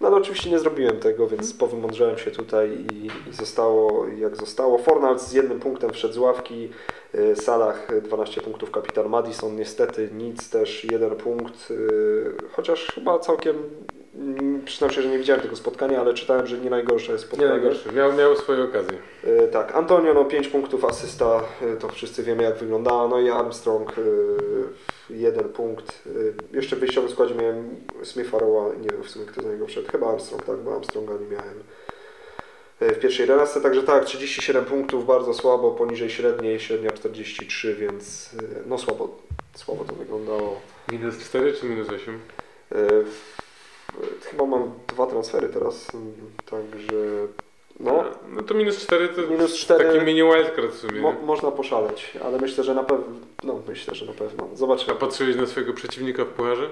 [0.00, 4.78] No ale oczywiście nie zrobiłem tego, więc powymądrzałem się tutaj i, i zostało jak zostało.
[4.78, 6.68] Fornals z jednym punktem wszedł z ławki,
[7.14, 11.74] e, Salah e, 12 punktów, kapitan Madison niestety nic, też jeden punkt, e,
[12.52, 13.56] chociaż chyba całkiem,
[14.64, 17.50] przyznam się, że nie widziałem tego spotkania, ale czytałem, że nie najgorsze Nie spotkanie.
[17.50, 17.92] najgorszy.
[17.92, 18.98] Miał, miał swoje okazje.
[19.24, 23.30] E, Tak, Antonio no 5 punktów, asysta, e, to wszyscy wiemy jak wyglądała, no i
[23.30, 24.02] Armstrong e,
[25.10, 26.02] jeden punkt.
[26.52, 29.88] Jeszcze w wyjściowym składzie miałem Smitha Rowa, nie wiem w sumie kto za niego wszedł,
[29.92, 31.62] chyba Armstrong, tak, bo Armstronga nie miałem
[32.80, 38.30] w pierwszej relacji, także tak, 37 punktów, bardzo słabo, poniżej średniej, średnia 43, więc
[38.66, 39.16] no słabo,
[39.54, 40.60] słabo to wyglądało.
[40.92, 42.20] Minus 4 czy minus 8?
[44.24, 45.86] Chyba mam dwa transfery teraz,
[46.50, 46.94] także
[47.80, 51.00] No, no to minus 4 to Minus cztery- taki mini wildcard w sumie.
[51.00, 53.06] mo, można poszaleć, ale myślę, że na pewno,
[53.44, 54.48] no myślę, że na pewno.
[54.52, 54.94] A Zobaczymy.
[54.96, 56.70] patrzyłeś na swojego przeciwnika w pucharze?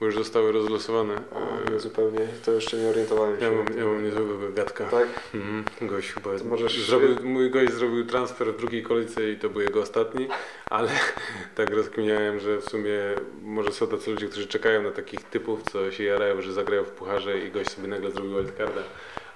[0.00, 1.14] Bo już zostały rozlosowane.
[1.32, 3.44] O, nie, zupełnie, to jeszcze nie orientowałem się.
[3.44, 4.84] Ja mam, ja mam niezłego gadka.
[4.84, 5.08] Tak?
[5.34, 9.60] Mhm, gość chyba możesz- zrobił, mój gość zrobił transfer w drugiej kolejce i to był
[9.60, 10.28] jego ostatni,
[10.70, 10.88] ale
[11.56, 12.98] tak rozkminiałem, że w sumie
[13.42, 16.90] może są tacy ludzie, którzy czekają na takich typów, co się jarają, że zagrają w
[16.90, 18.82] pucharze i gość sobie nagle zrobił wildcarda.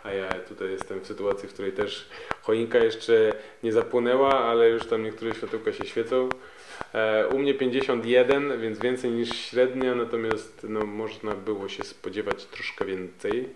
[0.05, 2.09] A ja tutaj jestem w sytuacji, w której też
[2.43, 6.29] choinka jeszcze nie zapłonęła, ale już tam niektóre światełka się świecą.
[6.95, 12.85] E, U mnie 51, więc więcej niż średnia, natomiast no, można było się spodziewać troszkę
[12.85, 13.49] więcej.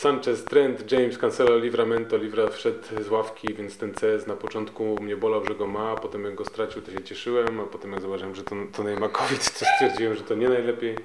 [0.00, 2.16] Sanchez, Trent, James, Cancelo, Livramento.
[2.16, 5.96] Livra wszedł z ławki, więc ten CS na początku mnie bolał, że go ma, a
[5.96, 9.50] potem jak go stracił, to się cieszyłem, a potem jak zobaczyłem, że to, to COVID,
[9.58, 10.96] to stwierdziłem, że to nie najlepiej.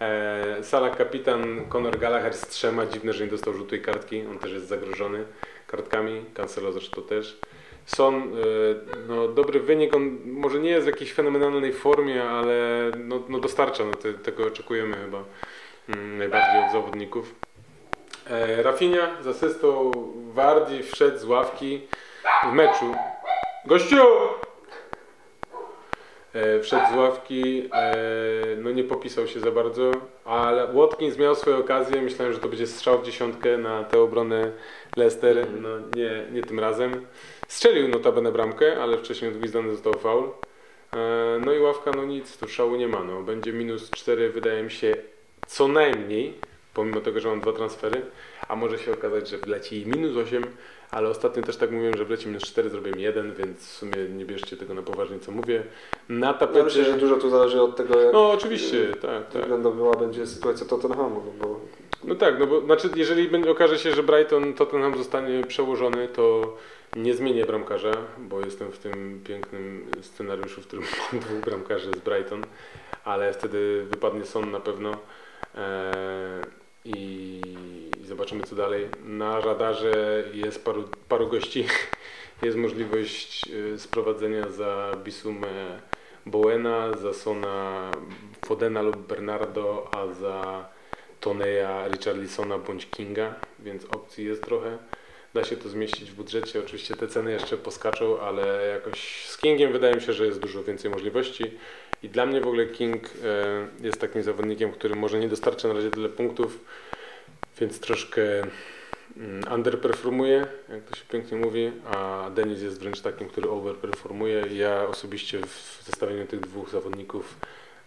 [0.00, 4.52] E, Sala kapitan Conor Gallagher z trzema, dziwne, że nie dostał żółtej kartki, on też
[4.52, 5.24] jest zagrożony
[5.66, 7.38] kartkami, Cancelo zresztą też.
[7.86, 8.28] Son, e,
[9.08, 13.84] no, dobry wynik, on może nie jest w jakiejś fenomenalnej formie, ale no, no dostarcza,
[13.84, 15.24] no, te, tego oczekujemy chyba
[15.88, 17.34] mm, najbardziej od zawodników.
[18.30, 19.90] E, Rafinha z asystą
[20.34, 21.80] Wardi wszedł z ławki
[22.50, 22.94] w meczu.
[23.66, 24.06] Gościu!
[26.34, 27.70] E, wszedł z ławki,
[28.58, 29.90] no nie popisał się za bardzo,
[30.24, 34.52] ale Watkins miał swoje okazje, myślałem, że to będzie strzał w dziesiątkę na tę obronę
[34.96, 37.06] Leicester, no nie, nie tym razem.
[37.52, 40.28] Strzelił notabene bramkę, ale wcześniej odgwizdany został faul.
[40.96, 43.22] E, no i ławka, no nic, tu szału nie ma, no.
[43.22, 44.96] Będzie minus 4 wydaje mi się
[45.46, 46.34] co najmniej,
[46.74, 48.02] pomimo tego, że mam dwa transfery,
[48.48, 50.44] a może się okazać, że wleci minus 8,
[50.90, 54.24] ale ostatnio też tak mówiłem, że wleci minus 4, zrobię 1, więc w sumie nie
[54.24, 55.62] bierzcie tego na poważnie, co mówię.
[56.08, 56.62] Na Ja tapecie...
[56.64, 59.42] myślę, że dużo tu zależy od tego, jak No oczywiście, tak, tak.
[59.42, 61.60] wyglądała będzie sytuacja Tottenhamu, no bo
[62.04, 66.56] No tak, no bo znaczy, jeżeli będzie, okaże się, że Brighton Tottenham zostanie przełożony, to
[66.96, 72.00] nie zmienię bramkarza, bo jestem w tym pięknym scenariuszu, w którym mam dwóch bramkarzy z
[72.00, 72.44] Brighton,
[73.04, 74.90] ale wtedy wypadnie Son na pewno
[75.54, 76.42] eee,
[76.84, 77.40] i,
[78.04, 78.88] zobaczymy co dalej.
[79.04, 81.66] Na radarze jest paru, paru gości,
[82.42, 85.80] jest możliwość e, sprowadzenia za Bisumę
[86.26, 87.90] Bowena, za Sona
[88.44, 90.68] Fodena lub Bernardo, a za
[91.20, 94.78] Toneja, Richarlisona bądź Kinga, więc opcji jest trochę.
[95.34, 96.60] Da się to zmieścić w budżecie.
[96.60, 100.64] Oczywiście te ceny jeszcze poskaczą, ale jakoś z Kingiem wydaje mi się, że jest dużo
[100.64, 101.44] więcej możliwości.
[102.02, 105.74] I dla mnie w ogóle King e, jest takim zawodnikiem, który może nie dostarcza na
[105.74, 106.64] razie tyle punktów,
[107.60, 108.22] więc troszkę
[109.16, 114.46] mm, underperformuje, jak to się pięknie mówi, a Denis jest wręcz takim, który overperformuje.
[114.52, 117.36] Ja osobiście w zestawieniu tych dwóch zawodników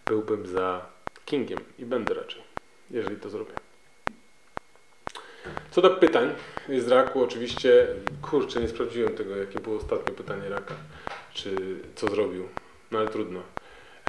[0.06, 0.86] byłbym za
[1.24, 2.56] Kingiem i będę raczej
[2.90, 3.65] jeżeli to zrobię.
[5.70, 6.34] Co do pytań
[6.78, 7.86] z Raku, oczywiście,
[8.22, 10.74] kurczę, nie sprawdziłem tego, jakie było ostatnie pytanie Raka,
[11.34, 11.50] czy
[11.94, 12.48] co zrobił,
[12.90, 13.40] no ale trudno.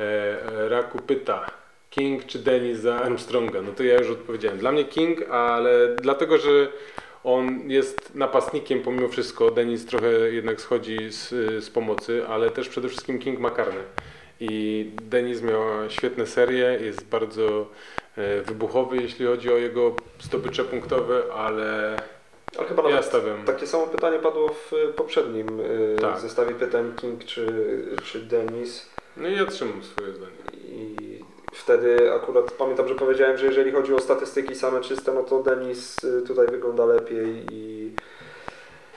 [0.02, 1.52] E, Raku pyta,
[1.90, 3.62] King czy Dennis za Armstronga?
[3.62, 4.58] No to ja już odpowiedziałem.
[4.58, 6.68] Dla mnie King, ale dlatego, że
[7.24, 9.52] on jest napastnikiem pomimo wszystko.
[9.52, 11.30] Denis trochę jednak schodzi z,
[11.64, 13.82] z pomocy, ale też przede wszystkim King ma karne.
[14.40, 17.68] I Denis miał świetne serie, jest bardzo
[18.18, 21.98] e, wybuchowy, jeśli chodzi o jego zdobycze punktowe, ale
[22.58, 23.12] Ale chyba nawet
[23.46, 26.20] takie samo pytanie padło w y, poprzednim y, Tak.
[26.20, 27.46] zestawie pytań King czy,
[28.04, 28.90] czy Denis.
[29.18, 30.32] No i ja trzymam swoje zdanie.
[30.70, 30.96] I
[31.54, 35.96] wtedy akurat pamiętam, że powiedziałem, że jeżeli chodzi o statystyki same czyste, no to Denis
[36.28, 37.92] tutaj wygląda lepiej i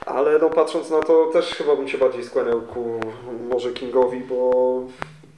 [0.05, 2.99] ale no patrząc na to też chyba bym się bardziej skłaniał ku
[3.49, 4.83] może Kingowi, bo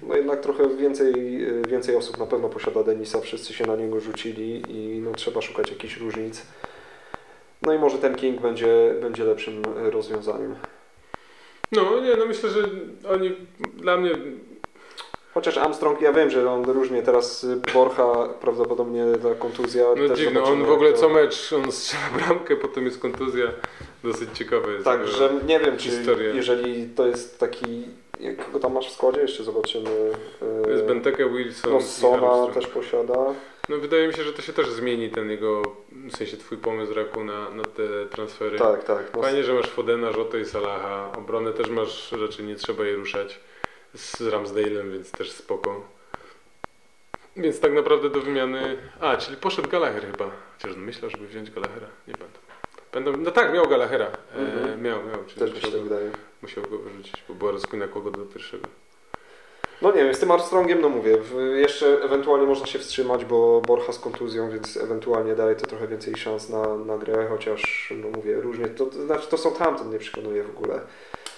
[0.07, 1.13] no jednak trochę więcej,
[1.47, 5.41] y, więcej osób na pewno posiada Denisa, wszyscy się na niego rzucili i no trzeba
[5.41, 6.45] szukać jakichś różnic.
[7.61, 10.55] No i może ten King będzie, będzie lepszym rozwiązaniem.
[11.71, 12.69] No nie, no myślę, że
[13.09, 13.35] oni
[13.77, 14.11] dla mnie
[15.33, 19.83] Chociaż Armstrong, ja wiem, że on różnie teraz y, Borcha prawdopodobnie ta kontuzja.
[20.07, 23.45] no dziwne, on w ogóle to- co mecz, on strzela bramkę, potem jest kontuzja.
[24.03, 24.85] Dosyć ciekawe jest.
[24.85, 26.33] Tak, że nie wiem, czy historia.
[26.33, 27.65] jeżeli to jest taki.
[28.19, 29.89] Jak go tam masz w składzie, jeszcze zobaczymy.
[30.67, 33.13] y, Jest Benteke, Wilson No, Sona też posiada.
[33.69, 36.93] No wydaje mi się, że to się też zmieni ten jego, w sensie twój pomysł
[36.93, 38.57] Raku na, na te transfery.
[38.57, 39.03] Tak, tak.
[39.15, 41.11] No, Fajnie, że masz Fodena, Żoto i Salaha.
[41.17, 43.39] Obronę też masz, raczej nie trzeba jej ruszać.
[43.93, 45.81] Z Ramsdale'em, więc też spoko.
[47.37, 48.77] Więc tak naprawdę do wymiany...
[48.99, 50.31] A, czyli poszedł Gallagher chyba.
[50.57, 51.87] Chociaż myślę, żeby wziąć Gallaghera.
[52.07, 52.42] Nie pamiętam.
[52.93, 53.17] Będą...
[53.17, 54.05] No tak, miał Gallaghera.
[54.05, 54.81] E, Mhm.
[54.83, 55.23] miał, miał.
[55.27, 56.11] Czyli też mi się tak wydaje.
[56.41, 58.67] musiał go wyrzucić, bo była rozkmina kogo do pierwszego.
[59.81, 61.17] No nie wiem, z tym Armstrongiem, no mówię,
[61.55, 66.15] jeszcze ewentualnie można się wstrzymać, bo Borcha z kontuzją, więc ewentualnie daje to trochę więcej
[66.15, 70.43] szans na, na grę, chociaż, no mówię, różnie, to, to znaczy to Southampton nie przekonuje
[70.43, 70.79] w ogóle.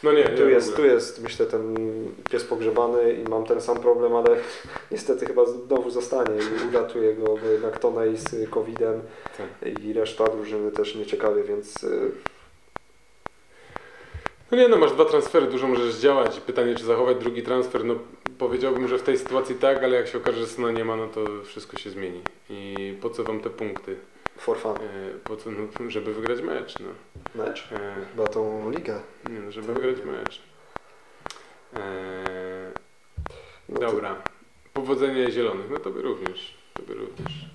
[0.04, 1.76] No nie, nie tu, w jest, tu jest, myślę, ten
[2.30, 4.30] pies pogrzebany i mam ten sam problem, ale
[4.92, 9.02] niestety chyba znowu zostanie i uratuje go, bo jednak Tonej z COVID-em
[9.38, 9.74] Tak.
[9.84, 12.12] i reszta drużyny też nieciekawie, więc y,
[14.52, 16.40] No nie no, masz dwa transfery, dużo możesz działać.
[16.40, 17.96] Pytanie, czy zachować drugi transfer, no
[18.38, 21.08] powiedziałbym, że w tej sytuacji tak, ale jak się okaże, że Syna nie ma, no
[21.08, 22.22] to wszystko się zmieni.
[22.50, 23.96] I po co wam te punkty?
[24.38, 24.76] For fun.
[24.76, 26.90] E, po co, no, żeby wygrać mecz, no.
[27.46, 27.68] Mecz?
[27.72, 29.00] E, Chyba tą ligę.
[29.30, 30.42] nie, no żeby wygrać mecz.
[31.76, 32.72] E,
[33.70, 34.16] No to- dobra.
[34.74, 36.58] Powodzenie zielonych, no tobie również.
[36.74, 37.46] Tobie również.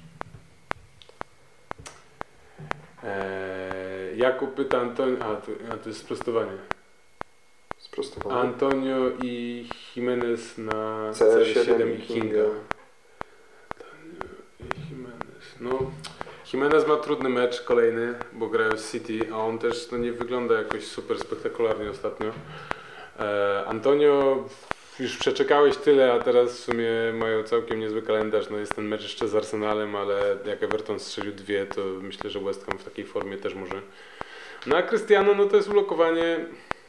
[3.04, 6.56] E, Jakub pyta Antonio, a to, a to jest sprostowanie.
[7.78, 8.40] Sprostowanie.
[8.40, 12.02] Antonio i Jimenez na CR7 CR7 i.
[12.02, 12.44] Kinga.
[13.70, 15.44] Antonio i Jimenez.
[15.60, 15.90] No,
[16.52, 20.54] Jimenez ma trudny mecz kolejny, bo grają z City, a on też no, nie wygląda
[20.54, 22.32] jakoś super spektakularnie ostatnio.
[23.20, 24.44] E, Antonio,
[25.00, 28.50] już przeczekałeś tyle, a teraz w sumie mają całkiem niezły kalendarz.
[28.50, 32.40] No jest ten mecz jeszcze z Arsenalem, ale jak Everton strzelił dwie, to myślę, że
[32.40, 33.82] West Ham w takiej formie też może.
[34.66, 36.46] No a Cristiano, no to jest ulokowanie,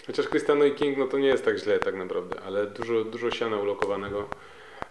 [0.07, 3.31] chociaż Cristiano i King, no to nie jest tak źle tak naprawdę, ale dużo, dużo
[3.31, 4.29] siana ulokowanego.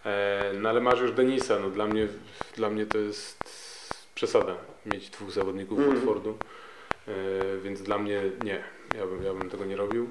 [0.05, 2.09] E, no ale masz już Denisa, no dla mnie,
[2.57, 3.70] dla mnie to jest
[4.21, 4.55] przesada
[4.87, 5.97] mieć dwóch zawodników Mhm.
[5.97, 6.35] Watfordu,
[7.09, 7.13] e,
[7.63, 8.65] więc dla mnie nie,
[8.99, 10.09] ja bym, ja bym tego nie robił.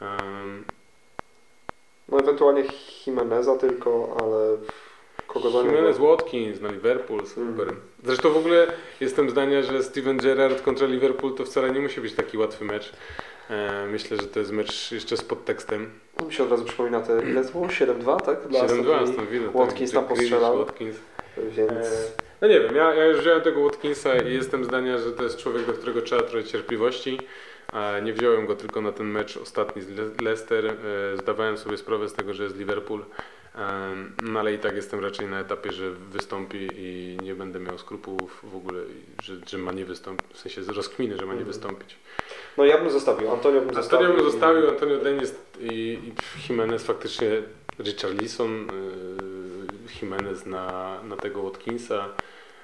[0.00, 0.64] Em,
[2.08, 2.64] No ewentualnie
[3.06, 4.56] Jimeneza tylko, ale
[5.26, 5.58] kogo za?
[5.58, 7.68] Jimenez Watkins na Liverpool, super.
[7.68, 7.80] Mm.
[8.04, 8.66] Zresztą w ogóle
[9.00, 12.92] jestem zdania, że Steven Gerrard kontra Liverpool to wcale nie musi być taki łatwy mecz.
[13.50, 15.90] E, myślę, że to jest mecz jeszcze z podtekstem.
[16.20, 17.66] No mi się od razu przypomina te, ile to było?
[17.66, 18.48] 7-2, tak?
[18.48, 19.00] Dla 7-2 Aston Villa.
[19.00, 19.46] Aston Villa.
[19.46, 20.58] tak, Watkins tam postrzelał.
[20.58, 20.96] Watkins.
[21.36, 21.70] Więc...
[21.70, 25.22] E, No nie wiem, ja, ja już wziąłem tego Watkinsa i jestem zdania, że to
[25.22, 27.18] jest człowiek, do którego trzeba trochę cierpliwości.
[28.02, 30.66] Nie wziąłem go tylko na ten mecz ostatni z Le- Leicester.
[30.66, 30.74] E,
[31.16, 33.04] Zdawałem sobie sprawę z tego, że jest Liverpool.
[34.22, 38.40] No ale i tak jestem raczej na etapie, że wystąpi i nie będę miał skrupułów
[38.42, 38.80] w ogóle,
[39.22, 41.46] że, że ma nie wystąpić, w sensie z rozkminy, że ma nie Mhm.
[41.46, 41.96] wystąpić.
[42.58, 44.06] No ja bym zostawił, Antonio bym zostawił.
[44.06, 46.12] Antonio bym zostawił, Antonio Denis i, i
[46.48, 47.28] Jimenez faktycznie,
[47.78, 49.27] Richarlison, yy,
[49.90, 52.08] Jimenez na, na tego Watkinsa,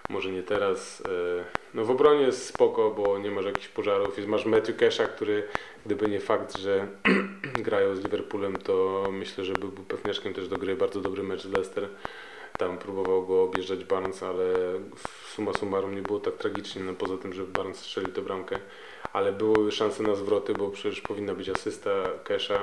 [0.08, 1.00] może nie teraz.
[1.00, 4.16] Yy, no w obronie jest spoko, bo nie masz jakichś pożarów.
[4.16, 5.48] Jest, masz Matthew Kesha, który
[5.86, 6.86] gdyby nie fakt, że
[7.66, 10.76] grają z Liverpoolem, to myślę, że byłby pewniaczkiem też do gry.
[10.76, 11.88] Bardzo dobry mecz z Leicester.
[12.58, 14.44] Tam próbował go objeżdżać Barnes, ale
[15.34, 18.58] summa summarum nie było tak tragicznie, no poza tym, że Barnes strzelił tę bramkę
[19.14, 21.90] ale były szanse na zwroty, bo przecież powinna być asysta
[22.24, 22.58] Kesha.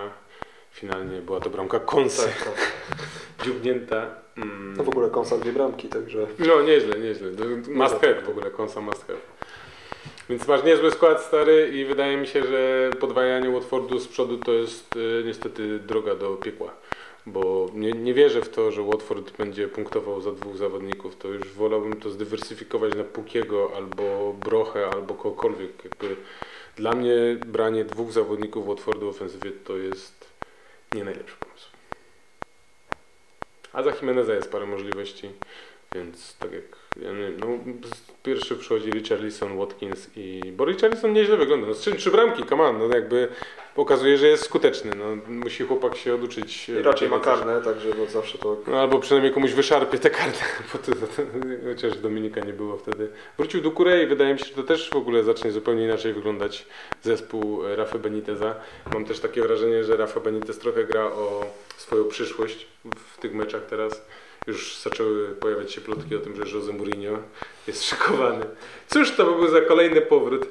[0.71, 2.71] Finalnie była to bramka Konsa, Tak, tak.
[3.45, 4.20] dziubnięta.
[4.37, 4.73] Mm.
[4.77, 6.27] No w ogóle Konsa dwie bramki, także...
[6.39, 7.27] No nieźle, nieźle.
[7.67, 9.19] Must have w ogóle, Konsa must have.
[10.29, 14.51] Więc masz niezły skład stary i wydaje mi się, że podwajanie Watfordu z przodu to
[14.51, 16.73] jest y, niestety droga do piekła.
[17.25, 21.15] Bo nie, nie wierzę w to, że Watford będzie punktował za dwóch zawodników.
[21.15, 25.83] To już wolałbym to zdywersyfikować na Pukiego albo Brochę albo kogokolwiek.
[25.83, 26.15] Jakby
[26.75, 30.29] dla mnie branie dwóch zawodników Watfordu w ofensywie to jest
[30.95, 31.35] nie najlepszy.
[33.73, 35.29] A za Jimeneza jest parę możliwości,
[35.95, 36.63] więc tak jak
[37.01, 37.47] ja nie wiem, no,
[38.23, 40.53] pierwszy przychodzi Richarlison, Watkins i...
[40.57, 43.27] Bo Richarlison nieźle wygląda, no trzy, trzy bramki, come on, no jakby
[43.75, 46.69] pokazuje, że jest skuteczny, no musi chłopak się oduczyć.
[46.69, 48.57] I raczej ma karne, także no zawsze to...
[48.67, 50.39] No, albo przynajmniej komuś wyszarpie te karty,
[50.73, 51.21] bo to, to, to,
[51.69, 53.09] chociaż Dominika nie było wtedy.
[53.37, 56.65] Wrócił do Kurei, wydaje mi się, że to też w ogóle zacznie zupełnie inaczej wyglądać
[57.01, 58.55] zespół e, Rafa Beniteza.
[58.93, 61.45] Mam też takie wrażenie, że Rafa Benitez trochę gra o
[61.77, 64.05] swoją przyszłość w tych meczach teraz.
[64.47, 67.17] Już zaczęły pojawiać się plotki o tym, że Jose Mourinho
[67.67, 68.45] jest szykowany.
[68.87, 70.47] Cóż to by był za kolejny powrót?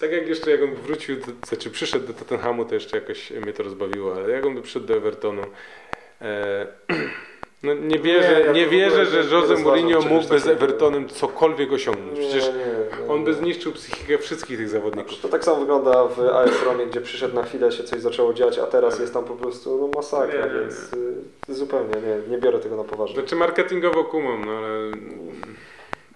[0.00, 3.52] Tak jak jeszcze jak on wrócił, do, znaczy przyszedł do Tottenhamu, to jeszcze jakoś mnie
[3.52, 5.42] to rozbawiło, ale jak on by przyszedł do Evertonu,
[6.20, 6.66] e,
[7.62, 10.46] no nie wierzę, Nie, nie, ja ogóle wierzę, nie- że nie Jose Mourinho mógłby z.
[10.46, 12.18] Evertonem cokolwiek osiągnąć.
[12.18, 12.52] Przecież nie,
[13.04, 13.36] nie, on by nie.
[13.36, 15.20] zniszczył psychikę wszystkich tych zawodników.
[15.20, 18.58] To tak samo wygląda w AS Romie, gdzie przyszedł na chwilę, się coś zaczęło dziać,
[18.58, 20.92] a teraz jest tam po prostu no, masakra, Nie, nie, więc
[21.48, 23.14] y, zupełnie nie, nie biorę tego na poważnie.
[23.16, 24.68] Znaczy marketingowo kumam, no ale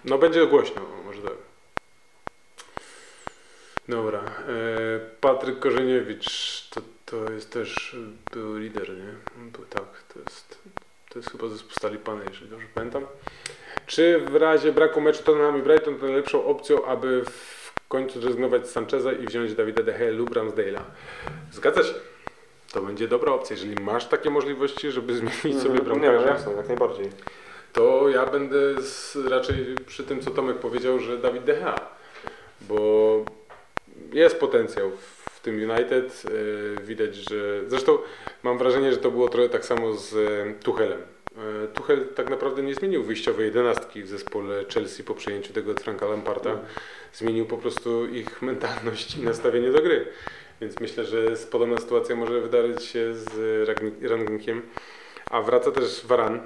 [0.05, 1.33] no będzie głośno, może tak.
[3.89, 6.29] Dobra, e, Patryk Korzeniewicz,
[6.71, 7.95] to, to jest też,
[8.31, 9.43] e, był lider, nie?
[9.51, 10.59] Był, tak, to jest,
[11.17, 13.07] to jest chyba zespół Stalipany, jeżeli dobrze pamiętam.
[13.87, 18.67] Czy w razie braku meczu Tottenham i Brighton to najlepszą opcją, aby w końcu zrezygnować
[18.69, 20.81] z Sancheza i wziąć Dawida De Gea lub Ramsdale'a?
[21.53, 21.95] Zgadza się.
[22.73, 23.57] to będzie dobra opcja.
[23.57, 26.01] Jeżeli masz takie możliwości, żeby zmienić sobie Mhm.
[26.01, 27.11] Nie, no bramkarza, jasne, jak najbardziej.
[27.73, 31.81] to ja będę z, raczej przy tym, co Tomek powiedział, że Dawid De Gea,
[32.61, 33.25] bo
[34.13, 35.16] jest potencjał w
[35.47, 36.23] tym United.
[36.81, 37.99] e, Widać, że zresztą
[38.43, 41.01] mam wrażenie, że to było trochę tak samo z e, Tuchelem.
[41.37, 45.81] E, Tuchel tak naprawdę nie zmienił wyjściowej jedenastki w zespole Chelsea po przejęciu tego od
[45.81, 46.59] Franka Lamparta.
[47.13, 50.07] Zmienił po prostu ich mentalność i nastawienie do gry.
[50.61, 53.69] Więc myślę, że podobna sytuacja może wydarzyć się z
[54.03, 54.63] Rangnickiem.
[55.31, 56.41] A wraca też Varan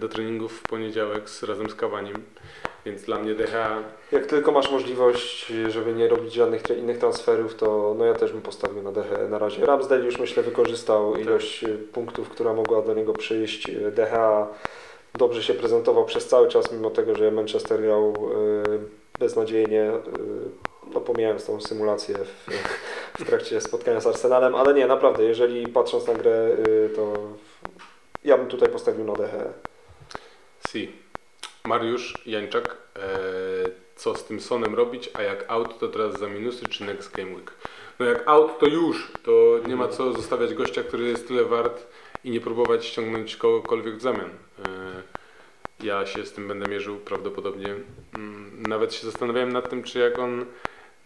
[0.00, 2.22] do treningów w poniedziałek z, razem z Kawaniem.
[2.86, 3.54] Więc dla mnie DH
[4.12, 8.42] Jak tylko masz możliwość, żeby nie robić żadnych innych transferów, to no ja też bym
[8.42, 9.66] postawił na DH na razie.
[9.66, 13.68] Ramsdale już myślę wykorzystał ilość y, punktów, która mogła do niego przyjść.
[13.68, 14.46] Y, DH
[15.14, 19.90] dobrze się prezentował przez cały czas, mimo tego, że Manchester grał y, beznadziejnie,
[20.94, 22.50] no pomijając tą symulację w,
[23.22, 26.56] w trakcie spotkania z Arsenalem, ale nie, naprawdę, jeżeli patrząc na grę,
[26.96, 27.12] to
[28.24, 29.32] ja bym tutaj postawił na DH.
[30.68, 31.03] Si.
[31.68, 32.76] Mariusz Jańczak.
[32.96, 33.08] E,
[33.96, 37.34] co z tym Sonem robić, a jak out to teraz za minusy czy next game
[37.34, 37.52] week?
[37.98, 41.86] No jak out to już, to nie ma co zostawiać gościa, który jest tyle wart
[42.24, 44.30] i nie próbować ściągnąć kogokolwiek w zamian.
[44.30, 45.02] E,
[45.86, 47.74] ja się z tym będę mierzył prawdopodobnie.
[48.14, 50.46] Mm, Nawet się zastanawiałem nad tym, czy jak on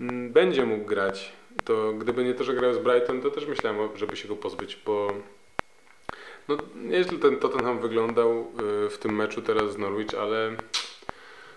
[0.00, 1.32] mm, będzie mógł grać,
[1.64, 4.78] to gdyby nie to, że grał z Brighton, to też myślałem, żeby się go pozbyć,
[4.86, 5.12] bo
[6.48, 8.52] no, nieźle ten Tottenham wyglądał
[8.86, 10.56] y, w tym meczu teraz z Norwich, ale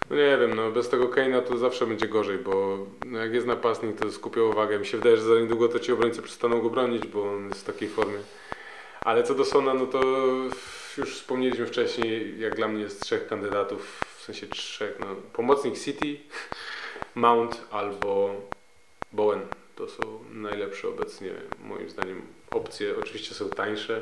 [0.10, 3.48] no nie wiem, no bez tego Kane'a to zawsze będzie gorzej, bo no jak jest
[3.48, 4.80] napastnik, to skupia uwagę.
[4.80, 7.62] Mi się wydaje, że za niedługo to ci obrońcy przestaną go bronić, bo on jest
[7.62, 8.18] w takiej formie.
[9.02, 10.02] Ale co do Sona, no to
[10.98, 16.18] już wspomnieliśmy wcześniej, jak dla mnie jest trzech kandydatów, w sensie trzech, no pomocnik City,
[17.16, 18.36] Mount albo
[19.12, 19.42] Bowen.
[19.76, 21.32] To są najlepsze obecnie,
[21.64, 22.22] moim zdaniem,
[22.52, 22.94] opcje.
[23.00, 24.00] Oczywiście są tańsze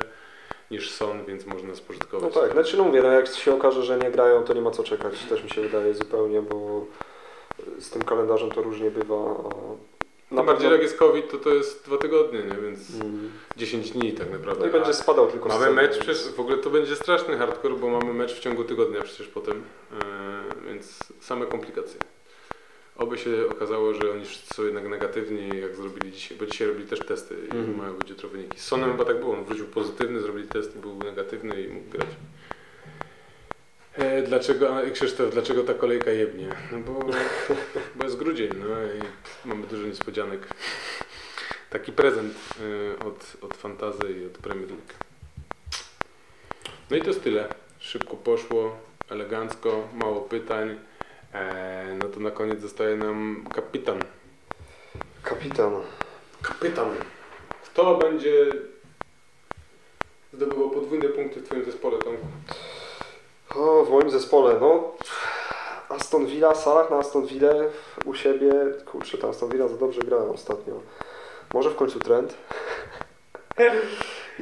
[0.70, 2.34] niż Son, więc można No spożytkować.
[2.34, 4.84] tak, znaczy no mówię, no jak się okaże, że nie grają, to nie ma co
[4.84, 6.86] czekać, też mi się wydaje zupełnie, bo
[7.78, 9.34] z tym kalendarzem to różnie bywa.
[10.28, 12.62] Tym na bardziej jak jest COVID, to to jest dwa tygodnie, nie?
[12.62, 13.30] więc Mm.
[13.56, 14.60] 10 dni tak naprawdę.
[14.60, 17.88] No i będzie spadał tylko Mamy mecz, przecież w ogóle to będzie straszny hardcore, bo
[17.88, 19.62] mamy mecz w ciągu tygodnia przecież potem,
[19.92, 21.98] yy, więc same komplikacje.
[23.00, 26.86] Oby się okazało, że oni wszyscy są jednak negatywni, jak zrobili dzisiaj, bo dzisiaj robili
[26.88, 27.76] też testy i Mhm.
[27.76, 28.58] mają być jutro wyniki.
[28.60, 31.90] Z Sonem chyba tak było, on wrócił pozytywny, zrobili test i był negatywny i mógł
[31.90, 32.06] grać.
[33.94, 36.48] E, dlaczego, a Krzysztof, dlaczego ta kolejka jebnie?
[36.72, 37.00] No bo,
[37.96, 40.48] bo jest grudzień, no i mamy dużo niespodzianek.
[41.70, 44.92] Taki prezent y, od, od Fantazy i od Premier League.
[46.90, 47.54] No i to jest tyle.
[47.78, 48.76] Szybko poszło,
[49.08, 50.78] elegancko, mało pytań.
[51.34, 53.98] E, no to na koniec zostaje nam kapitan.
[55.22, 55.72] Kapitan.
[56.42, 56.94] Kapitan.
[57.64, 58.46] Kto będzie
[60.32, 62.26] zdobywał podwójne punkty w Twoim zespole, Tomku?
[63.54, 64.92] O, w moim zespole, no
[65.88, 67.52] Aston Villa, Salah na Aston Villa
[68.04, 68.52] u siebie,
[68.86, 70.80] kurczę, ta Aston Villa za dobrze gra ostatnio.
[71.54, 72.34] Może w końcu trend.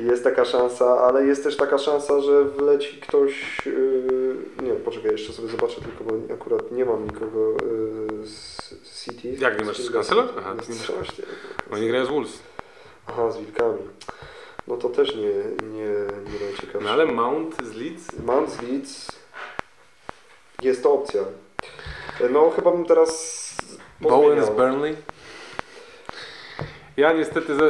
[0.06, 3.66] Jest taka szansa, ale jest też taka szansa, że wleci ktoś.
[3.66, 9.04] Yy, nie wiem, poczekaj, jeszcze sobie zobaczę, tylko bo akurat nie mam nikogo yy, z
[9.04, 9.28] City.
[9.38, 10.24] Jak nie masz z Cancelo?
[10.38, 11.12] Aha, nie masz.
[11.72, 12.38] Oni grają z Wolves.
[13.06, 13.78] Aha, z wilkami.
[14.66, 15.34] No to też nie,
[15.68, 15.88] nie,
[16.32, 16.80] nie najciekawsze.
[16.80, 18.18] No ale Mount z Leeds?
[18.24, 19.12] Mount z Leeds
[20.62, 21.22] jest to opcja.
[22.30, 23.48] No chyba bym teraz
[24.00, 24.50] Bowen z.
[24.50, 24.96] Burnley?
[26.98, 27.62] Ja niestety, za...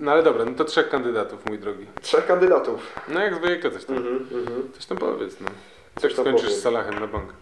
[0.00, 1.86] no ale dobra, no to trzech kandydatów, mój drogi.
[2.02, 2.92] Trzech kandydatów.
[3.08, 3.96] No jak zwykle coś tam.
[3.96, 4.72] Mhm, mhm.
[4.72, 5.46] Coś tam powiedz, no.
[6.00, 6.60] Coś tam skończysz powiem.
[6.60, 7.32] z Salahem na bank.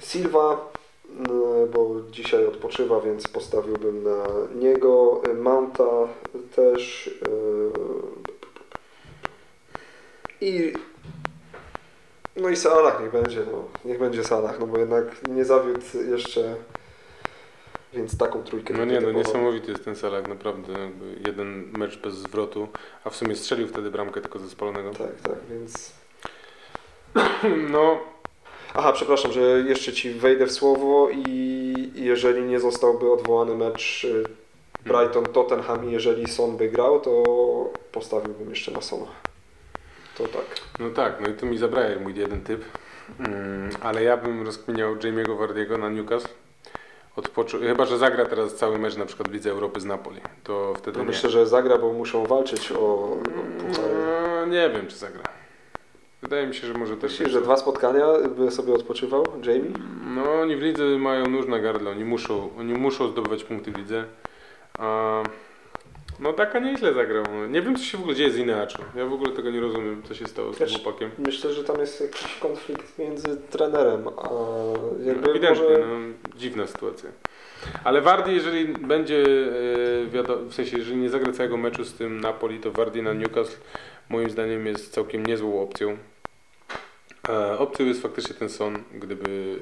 [0.00, 0.68] Silva,
[1.08, 5.22] no, bo dzisiaj odpoczywa, więc postawiłbym na niego.
[5.34, 5.84] Mounta
[6.56, 7.10] też.
[10.40, 10.72] yy, I
[12.36, 13.64] no i Salah niech będzie, no.
[13.84, 16.54] Niech będzie Salah, no bo jednak nie zawiódł jeszcze,
[17.94, 18.74] więc taką trójkę.
[18.74, 20.72] No nie, no niesamowity jest ten Salah, naprawdę.
[21.26, 22.68] Jeden mecz bez zwrotu,
[23.04, 24.90] a w sumie strzelił wtedy bramkę tylko ze spalonego.
[24.90, 25.92] Tak, tak, więc
[27.72, 27.98] No,
[28.76, 34.24] Aha, przepraszam, że jeszcze Ci wejdę w słowo i jeżeli nie zostałby odwołany mecz y,
[34.84, 37.22] Brighton-Tottenham jeżeli Son by grał, to
[37.92, 39.06] postawiłbym jeszcze na Sona.
[40.18, 40.44] To tak.
[40.80, 42.64] no tak, no i tu mi zabraje mój jeden typ.
[43.18, 46.43] Mm, ale ja bym rozkminiał Jamie'ego Wardiego na Newcastle.
[47.16, 47.58] Odpoczu...
[47.58, 50.20] Chyba, że zagra teraz cały mecz na przykład w Lidze Europy z Napoli.
[50.44, 53.18] To wtedy No myślę, że zagra, bo muszą walczyć o, o.
[53.78, 55.22] No, nie wiem, czy zagra.
[56.22, 57.12] Wydaje mi się, że może też...
[57.12, 58.06] Myślisz, że dwa spotkania
[58.36, 59.70] by sobie odpoczywał Jamie?
[60.14, 63.78] No, oni w lidze mają nóż na gardle, oni muszą, oni muszą zdobywać punkty w
[63.78, 64.04] lidze.
[64.78, 65.22] A
[66.20, 67.24] No taka nieźle zagrał.
[67.50, 68.82] Nie wiem co się w ogóle dzieje z Ineaczu.
[68.96, 71.10] Ja w ogóle tego nie rozumiem, co się stało z tym chłopakiem.
[71.18, 74.28] Myślę, że tam jest jakiś konflikt między trenerem, a
[75.04, 75.86] jakby Ewidentnie, może...
[75.86, 75.96] no,
[76.36, 77.10] dziwna sytuacja.
[77.84, 79.24] Ale Wardy, jeżeli będzie,
[80.04, 83.12] e, wiadomo, w sensie, jeżeli nie zagra całego meczu z tym Napoli, to Wardy na
[83.12, 83.56] Newcastle
[84.08, 85.98] moim zdaniem jest całkiem niezłą opcją.
[87.28, 89.58] E, opcją jest faktycznie ten Son, gdyby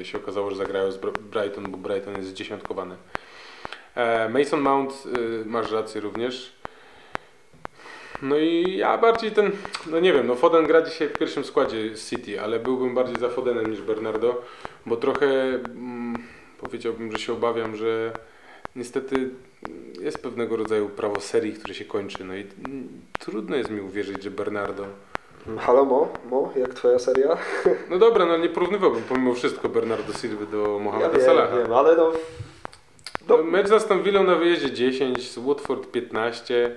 [0.00, 2.96] e, się okazało, że zagrają z Br- Brighton, bo Brighton jest dziesiątkowany.
[3.96, 6.52] E, Mason Mount, e, masz rację również.
[8.22, 9.50] No i ja bardziej ten,
[9.86, 13.28] no nie wiem, no Foden gra dzisiaj w pierwszym składzie City, ale byłbym bardziej za
[13.28, 14.42] Fodenem niż Bernardo,
[14.86, 16.14] bo trochę mm,
[16.60, 18.12] powiedziałbym, że się obawiam, że
[18.76, 19.30] niestety
[20.00, 22.24] jest pewnego rodzaju prawo serii, które się kończy.
[22.24, 22.88] No i mm,
[23.18, 24.86] trudno jest mi uwierzyć, że Bernardo.
[25.58, 27.36] Halo Mo, Mo, jak twoja seria?
[27.90, 31.56] No dobra, no nie porównywałbym pomimo wszystko Bernardo Silva do Ja Mohameda wiem, Salaha.
[31.56, 32.12] wiem, ale no...
[33.28, 36.76] No mecz z Aston Villą na wyjeździe 10, z Watford 15,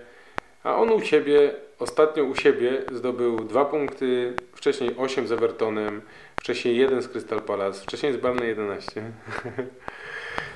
[0.63, 6.01] a on u siebie, ostatnio u siebie zdobył dwa punkty, wcześniej 8 z Evertonem,
[6.41, 9.01] wcześniej 1 z Crystal Palace, wcześniej z Barney 11.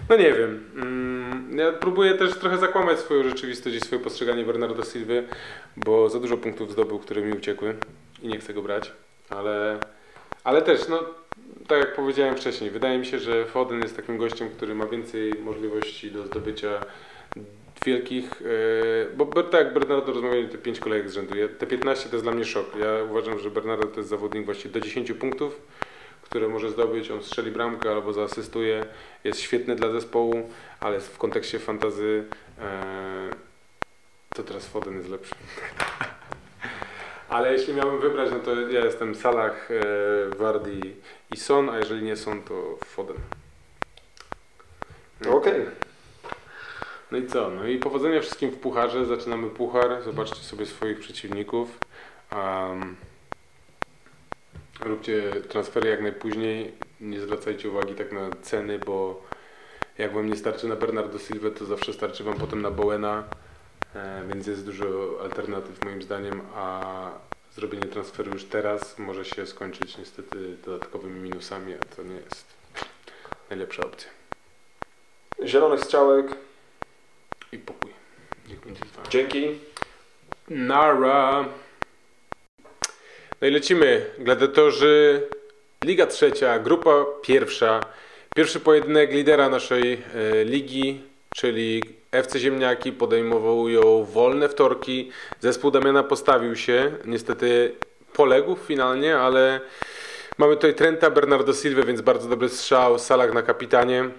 [0.10, 0.70] No nie wiem.
[0.76, 5.28] Mm, Ja próbuję też trochę zakłamać swoją rzeczywistość i swoje postrzeganie Bernardo Silwy,
[5.78, 7.76] bo za dużo punktów zdobył, które mi uciekły
[8.22, 8.92] i nie chcę go brać,
[9.30, 9.80] ale,
[10.44, 11.00] ale też, no
[11.68, 15.34] tak jak powiedziałem wcześniej, wydaje mi się, że Foden jest takim gościem, który ma więcej
[15.44, 16.86] możliwości do zdobycia
[17.86, 22.16] wielkich, e, bo tak jak Bernardo rozmawiali te 5 kolejek z rzędu, te 15 to
[22.16, 22.76] jest dla mnie szok.
[22.76, 25.62] Ja uważam, że Bernardo to jest zawodnik właściwie do 10 punktów,
[26.22, 28.86] które może zdobyć, on strzeli bramkę albo zaasystuje,
[29.24, 30.50] jest świetny dla zespołu,
[30.80, 32.24] ale w kontekście fantazy
[32.60, 33.30] e,
[34.36, 35.36] to teraz Foden jest lepszy.
[37.32, 40.80] Ale jeśli miałbym wybrać, no to ja jestem Salah, e, Wardy
[41.34, 43.18] i Son, a jeżeli nie Son, to Foden.
[45.30, 45.66] okej.
[47.12, 47.50] No i co?
[47.50, 49.06] No i powodzenia wszystkim w pucharze.
[49.06, 50.02] Zaczynamy puchar.
[50.04, 51.78] Zobaczcie sobie swoich przeciwników.
[52.36, 52.96] Um,
[54.82, 56.74] róbcie transfery jak najpóźniej.
[57.02, 59.24] Nie zwracajcie uwagi tak na ceny, bo
[59.98, 63.24] jak wam nie starczy na Bernardo Silva, to zawsze starczy wam potem na Bowena.
[63.96, 66.82] E, więc jest dużo alternatyw moim zdaniem, a
[67.56, 72.46] zrobienie transferu już teraz może się skończyć niestety dodatkowymi minusami, a to nie jest
[73.50, 74.10] najlepsza opcja.
[75.46, 76.26] Zielony strzałek.
[77.52, 77.92] I pokój.
[78.50, 78.82] Niech będzie.
[79.10, 79.60] Dzięki.
[80.50, 81.46] Nara.
[83.42, 84.06] No i lecimy.
[84.20, 85.28] Gladiatorzy,
[85.86, 87.82] Liga Trzecia, Grupa Pierwsza.
[88.36, 91.02] Pierwszy pojedynek lidera naszej e, ligi,
[91.36, 95.12] czyli FC Ziemniaki podejmowują wolne wtorki.
[95.40, 96.92] Zespół Damiana postawił się.
[97.06, 97.76] Niestety
[98.14, 99.62] poległ finalnie, ale
[100.38, 103.00] mamy tutaj Trenta, Bernardo Silva, więc bardzo dobry strzał.
[103.00, 104.10] Salah na kapitanie.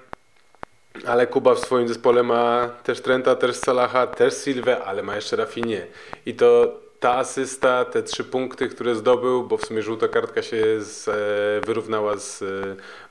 [1.06, 5.36] Ale Kuba w swoim zespole ma też Trenta, też Salaha, też Silwę, ale ma jeszcze
[5.36, 5.86] Rafinie.
[6.26, 10.80] I to ta asysta, te trzy punkty, które zdobył, bo w sumie żółta kartka się
[10.80, 12.46] z, e, wyrównała z e,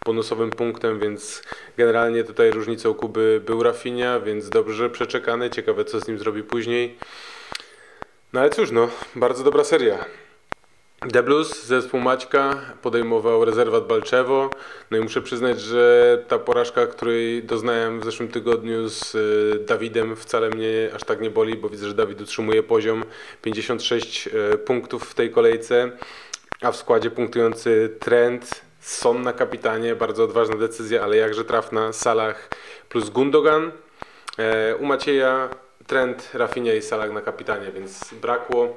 [0.05, 1.43] bonusowym punktem, więc
[1.77, 5.49] generalnie tutaj różnicą Kuby był Rafinia, więc dobrze przeczekany.
[5.49, 6.97] Ciekawe co z nim zrobi później.
[8.33, 10.05] No ale cóż, no, bardzo dobra seria.
[11.09, 14.49] The Blues, zespół Maćka, podejmował rezerwat Balczewo.
[14.91, 20.15] No i muszę przyznać, że ta porażka, której doznałem w zeszłym tygodniu z y, Dawidem
[20.15, 23.03] wcale mnie aż tak nie boli, bo widzę, że Dawid utrzymuje poziom
[23.41, 25.91] 56 y, punktów w tej kolejce,
[26.61, 32.49] a w składzie punktujący Trent, Son na kapitanie, bardzo odważna decyzja, ale jakże trafna, Salah
[32.89, 33.71] plus Gundogan.
[34.39, 35.49] E, U Macieja
[35.87, 38.75] Trent, Rafinha i Salah na kapitanie, więc brakło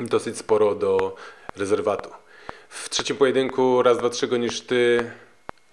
[0.00, 1.16] dosyć sporo do
[1.58, 2.10] rezerwatu.
[2.68, 5.10] W trzecim pojedynku raz, dwa, trzy niż ty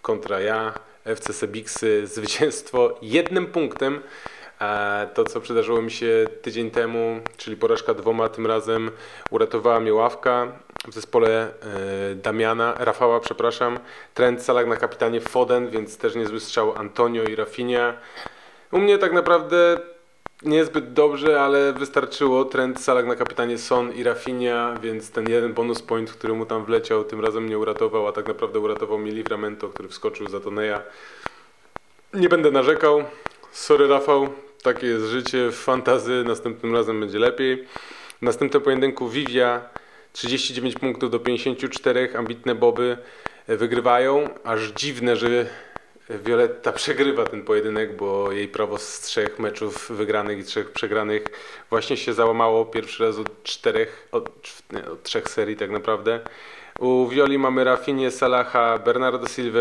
[0.01, 0.73] kontra ja,
[1.05, 4.01] FC Sebiksy, zwycięstwo jednym punktem.
[5.13, 8.91] To, co przydarzyło mi się tydzień temu, czyli porażka dwoma, tym razem
[9.29, 10.47] uratowała mnie ławka
[10.87, 11.47] w zespole
[12.11, 13.79] e, Damiana, Rafała, przepraszam.
[14.13, 17.93] Trent Salah na kapitanie Foden, więc też niezły strzał Antonio i Rafinha.
[18.71, 19.77] U mnie tak naprawdę
[20.41, 22.45] niezbyt dobrze, ale wystarczyło.
[22.45, 26.65] Trent Salah na kapitanie Son i Rafinha, więc ten jeden bonus point, który mu tam
[26.65, 30.81] wleciał, tym razem mnie uratował, a tak naprawdę uratował mi Livramento, który wskoczył za Toneja.
[32.13, 33.03] Nie będę narzekał.
[33.51, 34.27] Sorry Rafał,
[34.63, 37.67] takie jest życie w fantazy, następnym razem będzie lepiej.
[38.19, 39.69] W następnym pojedynku Vivia
[40.13, 42.97] 39 punktów do 54, ambitne Boby
[43.47, 44.29] wygrywają.
[44.43, 45.45] Aż dziwne, że
[46.09, 51.23] Violetta przegrywa ten pojedynek, bo jej prawo z trzech meczów wygranych i trzech przegranych
[51.69, 54.29] właśnie się załamało pierwszy raz od czterech, od,
[54.71, 56.19] nie, od trzech serii tak naprawdę.
[56.79, 59.59] U Violi mamy Rafinie, Salaha, Bernardo Silva,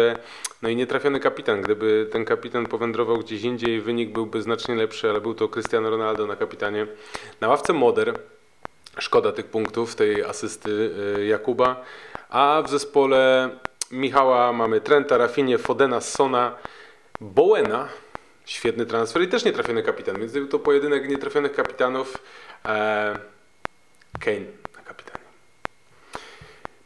[0.63, 1.63] no i nietrafiony kapitan.
[1.63, 6.27] Gdyby ten kapitan powędrował gdzieś indziej, wynik byłby znacznie lepszy, ale był to Cristiano Ronaldo
[6.27, 6.87] na kapitanie.
[7.41, 8.19] Na ławce Moder,
[8.99, 11.85] szkoda tych punktów, tej asysty y, Jakuba,
[12.29, 13.51] a w zespole
[13.95, 16.57] Michała mamy Trenta, Rafinie, Fodena, Sona,
[17.21, 17.89] Bowena,
[18.45, 22.23] świetny transfer i też nietrafiony kapitan, więc był to pojedynek nietrafionych kapitanów.
[22.65, 23.19] E,
[24.21, 25.25] Kane na kapitanie.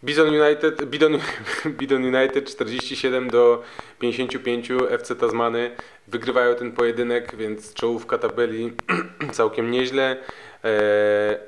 [0.04, 1.18] Bidon United, Bidon,
[1.78, 3.62] Bidon United 47 do
[3.98, 5.76] 55 FC Tasmany
[6.08, 8.72] wygrywają ten pojedynek, więc czołówka tabeli
[9.32, 10.16] całkiem nieźle.
[10.64, 11.38] E,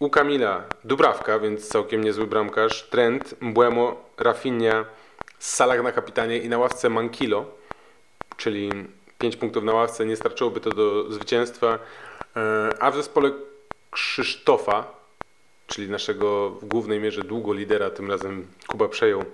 [0.00, 2.88] u Kamila Dubrawka, więc całkiem niezły bramkarz.
[2.90, 4.84] Trent, Mbuemo, Rafinha,
[5.38, 7.46] Salah na kapitanie i na ławce Mankilo,
[8.36, 8.70] czyli
[9.18, 11.78] 5 punktów na ławce, nie starczyłoby to do zwycięstwa.
[12.36, 13.30] E, a w zespole
[13.90, 14.92] Krzysztofa,
[15.66, 19.24] czyli naszego w głównej mierze długo lidera, tym razem Kuba przejął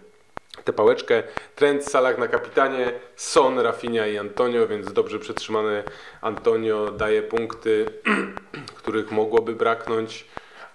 [0.65, 1.23] tę pałeczkę.
[1.55, 5.83] Trent, Salah na kapitanie, Son, Rafinha i Antonio, więc dobrze przetrzymany
[6.21, 7.87] Antonio daje punkty,
[8.79, 10.25] których mogłoby braknąć,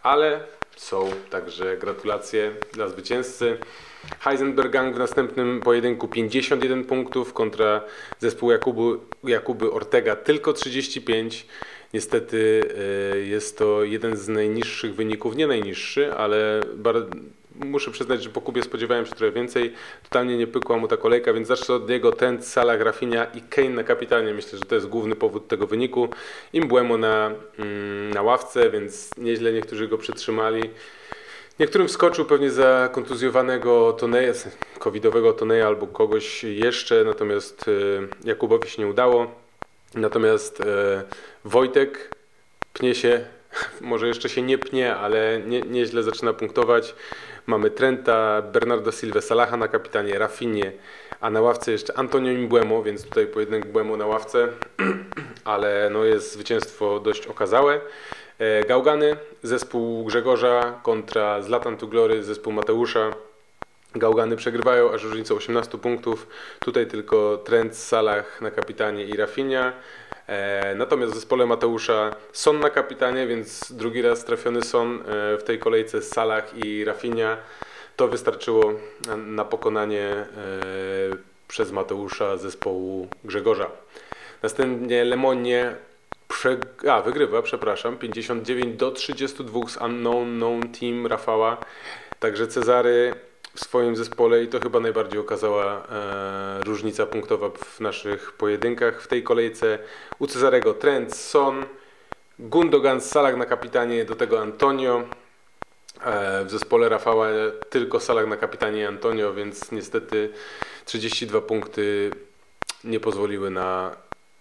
[0.03, 0.39] ale
[0.75, 3.57] są, także gratulacje dla zwycięzcy.
[4.19, 7.81] Heisenberg Gang w następnym pojedynku 51 punktów kontra
[8.19, 11.45] zespół Jakubu, Jakuby Ortega tylko 35.
[11.93, 12.63] Niestety
[13.13, 17.05] e, jest to jeden z najniższych wyników, nie najniższy, ale bardzo,
[17.65, 19.73] muszę przyznać, że po Kubie spodziewałem się trochę więcej.
[20.03, 22.11] Totalnie nie pykła mu ta kolejka, więc zacznę od niego.
[22.11, 24.33] Tent, Sala, Grafinia i Kane na kapitanie.
[24.33, 26.09] Myślę, że to jest główny powód tego wyniku.
[26.53, 30.69] Imbłemo na, mm, na ławce, więc nieźle niektórzy go przytrzymali.
[31.59, 34.33] Niektórym wskoczył pewnie za kontuzjowanego Toneja,
[34.79, 39.31] covidowego Toneja albo kogoś jeszcze, natomiast e, Jakubowi się nie udało.
[39.95, 41.03] Natomiast e,
[41.45, 42.15] Wojtek
[42.73, 43.25] pnie się,
[43.81, 46.95] może jeszcze się nie pnie, ale nie, nieźle zaczyna punktować.
[47.47, 50.71] Mamy Trenta, Bernardo Silva, Salaha na kapitanie, Rafinie,
[51.21, 54.47] a na ławce jeszcze Antonio Imbuemo, więc tutaj pojedynek Buemo na ławce,
[55.45, 57.79] ale no jest zwycięstwo dość okazałe.
[58.39, 63.11] E, Gałgany, zespół Grzegorza kontra Zlatan Tuglory, zespół Mateusza.
[63.95, 66.27] Gałgany przegrywają aż różnicą 18 punktów.
[66.59, 69.73] Tutaj tylko Trent, Salah na kapitanie i Rafinha.
[70.31, 75.43] E, natomiast w zespole Mateusza Son na kapitanie, więc drugi raz trafiony Son e, w
[75.43, 77.37] tej kolejce Salah i Rafinha.
[77.95, 78.73] To wystarczyło
[79.17, 80.25] na pokonanie e,
[81.47, 83.71] przez Mateusza zespołu Grzegorza.
[84.43, 85.75] Następnie Lemonie
[86.27, 86.57] prze...
[86.89, 91.57] A, wygrywa, przepraszam, 59 do 32 z Unknown Known Team Rafała.
[92.19, 93.13] Także Cezary
[93.53, 99.01] w swoim zespole i to chyba najbardziej okazała e, różnica punktowa w naszych pojedynkach.
[99.01, 99.79] W tej kolejce
[100.19, 101.65] u Cezarego Trent, Son,
[102.39, 105.03] Gundogan, Salah na kapitanie, do tego Antonio.
[106.05, 107.27] E, w zespole Rafała
[107.69, 110.29] tylko Salah na kapitanie Antonio, więc niestety
[110.85, 112.11] 32 punkty
[112.83, 113.95] nie pozwoliły na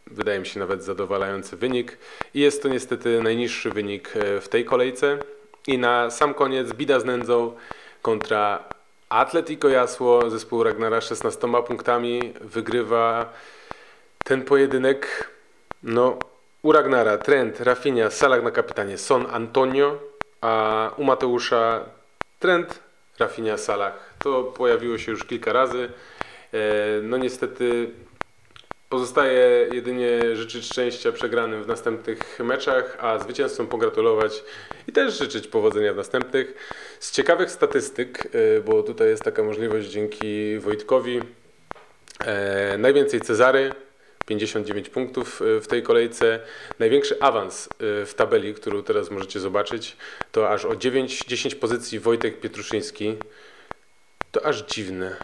[0.07, 1.99] wydaje mi się nawet zadowalający wynik.
[2.35, 5.19] I jest to niestety najniższy wynik e, w tej kolejce.
[5.67, 7.57] I na sam koniec bida z nędzą
[8.03, 8.65] kontra
[9.11, 13.33] Atletico Jasło, zespół Ragnara 16 punktami, wygrywa
[14.25, 15.31] ten pojedynek.
[15.83, 16.19] No,
[16.63, 19.99] u Ragnara Trent, Rafinha, Salah na kapitanie, Son, Antonio,
[20.41, 21.81] a u Mateusza
[22.39, 22.81] Trent,
[23.19, 24.15] Rafinha, Salah.
[24.19, 25.89] To pojawiło się już kilka razy.
[26.53, 26.59] E,
[27.03, 27.91] no niestety
[28.91, 34.45] Pozostaje jedynie życzyć szczęścia przegranym w następnych meczach, a zwycięzcom pogratulować
[34.89, 36.55] i też życzyć powodzenia w następnych.
[37.01, 41.21] Z ciekawych statystyk, y, bo tutaj jest taka możliwość dzięki Wojtkowi,
[42.25, 43.73] e, najwięcej Cezary,
[44.27, 46.41] 59 punktów y, w tej kolejce.
[46.79, 49.97] Największy awans y, w tabeli, którą teraz możecie zobaczyć,
[50.33, 53.17] to aż o 9-10 pozycji Wojtek Pietruszynski.
[54.33, 55.17] To aż dziwne.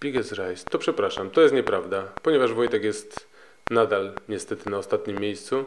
[0.00, 0.64] Biggest Rise.
[0.70, 3.26] To przepraszam, to jest nieprawda, ponieważ Wojtek jest
[3.70, 5.64] nadal niestety na ostatnim miejscu,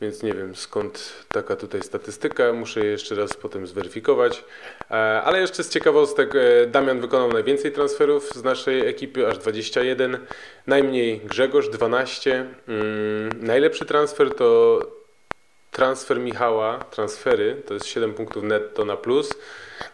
[0.00, 2.52] więc nie wiem skąd taka tutaj statystyka.
[2.52, 4.44] Muszę je jeszcze raz potem zweryfikować.
[4.90, 10.18] E, ale jeszcze z ciekawostek, e, Damian wykonał najwięcej transferów z naszej ekipy, aż 21.
[10.66, 12.46] Najmniej Grzegorz, 12.
[12.68, 14.80] Mm, najlepszy transfer to
[15.70, 19.30] transfer Michała, transfery, to jest 7 punktów netto na plus.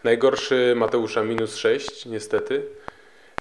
[0.03, 2.65] Najgorszy Mateusza minus 6, niestety.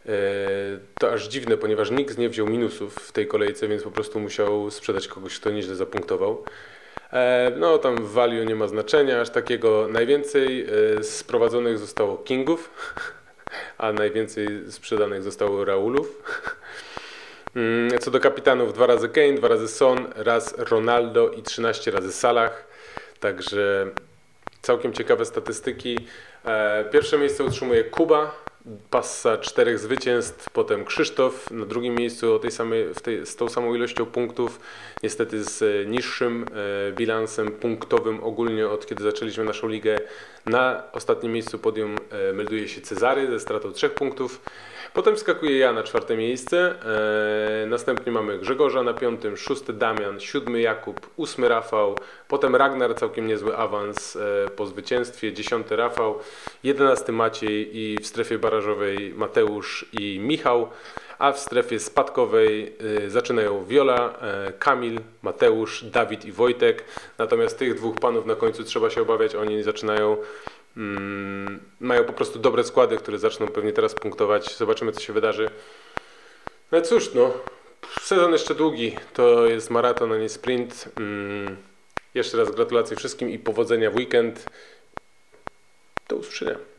[0.08, 4.20] E, to aż dziwne, ponieważ nikt nie wziął minusów w tej kolejce, więc po prostu
[4.20, 6.44] musiał sprzedać kogoś, kto nieźle zapunktował.
[7.12, 9.88] E, no tam w value nie ma znaczenia aż takiego.
[9.90, 10.66] Najwięcej
[10.98, 12.70] e, sprowadzonych zostało Kingów,
[13.78, 16.22] a najwięcej sprzedanych zostało Raulów.
[17.56, 22.12] Mm, co do kapitanów, dwa razy Kane, dwa razy Son, raz Ronaldo i 13 razy
[22.12, 22.66] Salah.
[23.20, 23.90] Także
[24.62, 25.98] całkiem ciekawe statystyki.
[26.92, 28.45] Pierwsze miejsce utrzymuje Kuba,
[28.90, 33.74] passa czterech zwycięstw, potem Krzysztof na drugim miejscu o tej samej, tej, z tą samą
[33.74, 34.60] ilością punktów,
[35.02, 36.44] niestety z e, niższym
[36.88, 39.98] e, bilansem punktowym ogólnie od kiedy zaczęliśmy naszą ligę.
[40.46, 44.40] Na ostatnim miejscu podium e, melduje się Cezary ze stratą trzech punktów.
[44.96, 46.74] Potem wskakuje ja na czwarte miejsce,
[47.64, 53.26] e, następnie mamy Grzegorza na piątym, szósty Damian, siódmy Jakub, ósmy Rafał, potem Ragnar, całkiem
[53.26, 56.18] niezły awans e, po zwycięstwie, dziesiąty Rafał,
[56.64, 60.68] jedenasty Maciej i w strefie barażowej Mateusz i Michał,
[61.18, 62.76] a w strefie spadkowej
[63.06, 66.84] e, zaczynają Wiola, e, Kamil, Mateusz, Dawid i Wojtek,
[67.18, 70.16] natomiast tych dwóch panów na końcu trzeba się obawiać, oni zaczynają
[70.76, 74.56] Mm, mają po prostu dobre składy, które zaczną pewnie teraz punktować.
[74.56, 75.50] Zobaczymy, co się wydarzy.
[76.72, 77.34] No cóż, no,
[78.00, 78.96] sezon jeszcze długi.
[79.14, 80.88] To jest maraton, a nie sprint.
[80.96, 81.56] Mm,
[82.14, 84.46] jeszcze raz gratulacje wszystkim i powodzenia w weekend.
[86.08, 86.75] Do usłyszenia.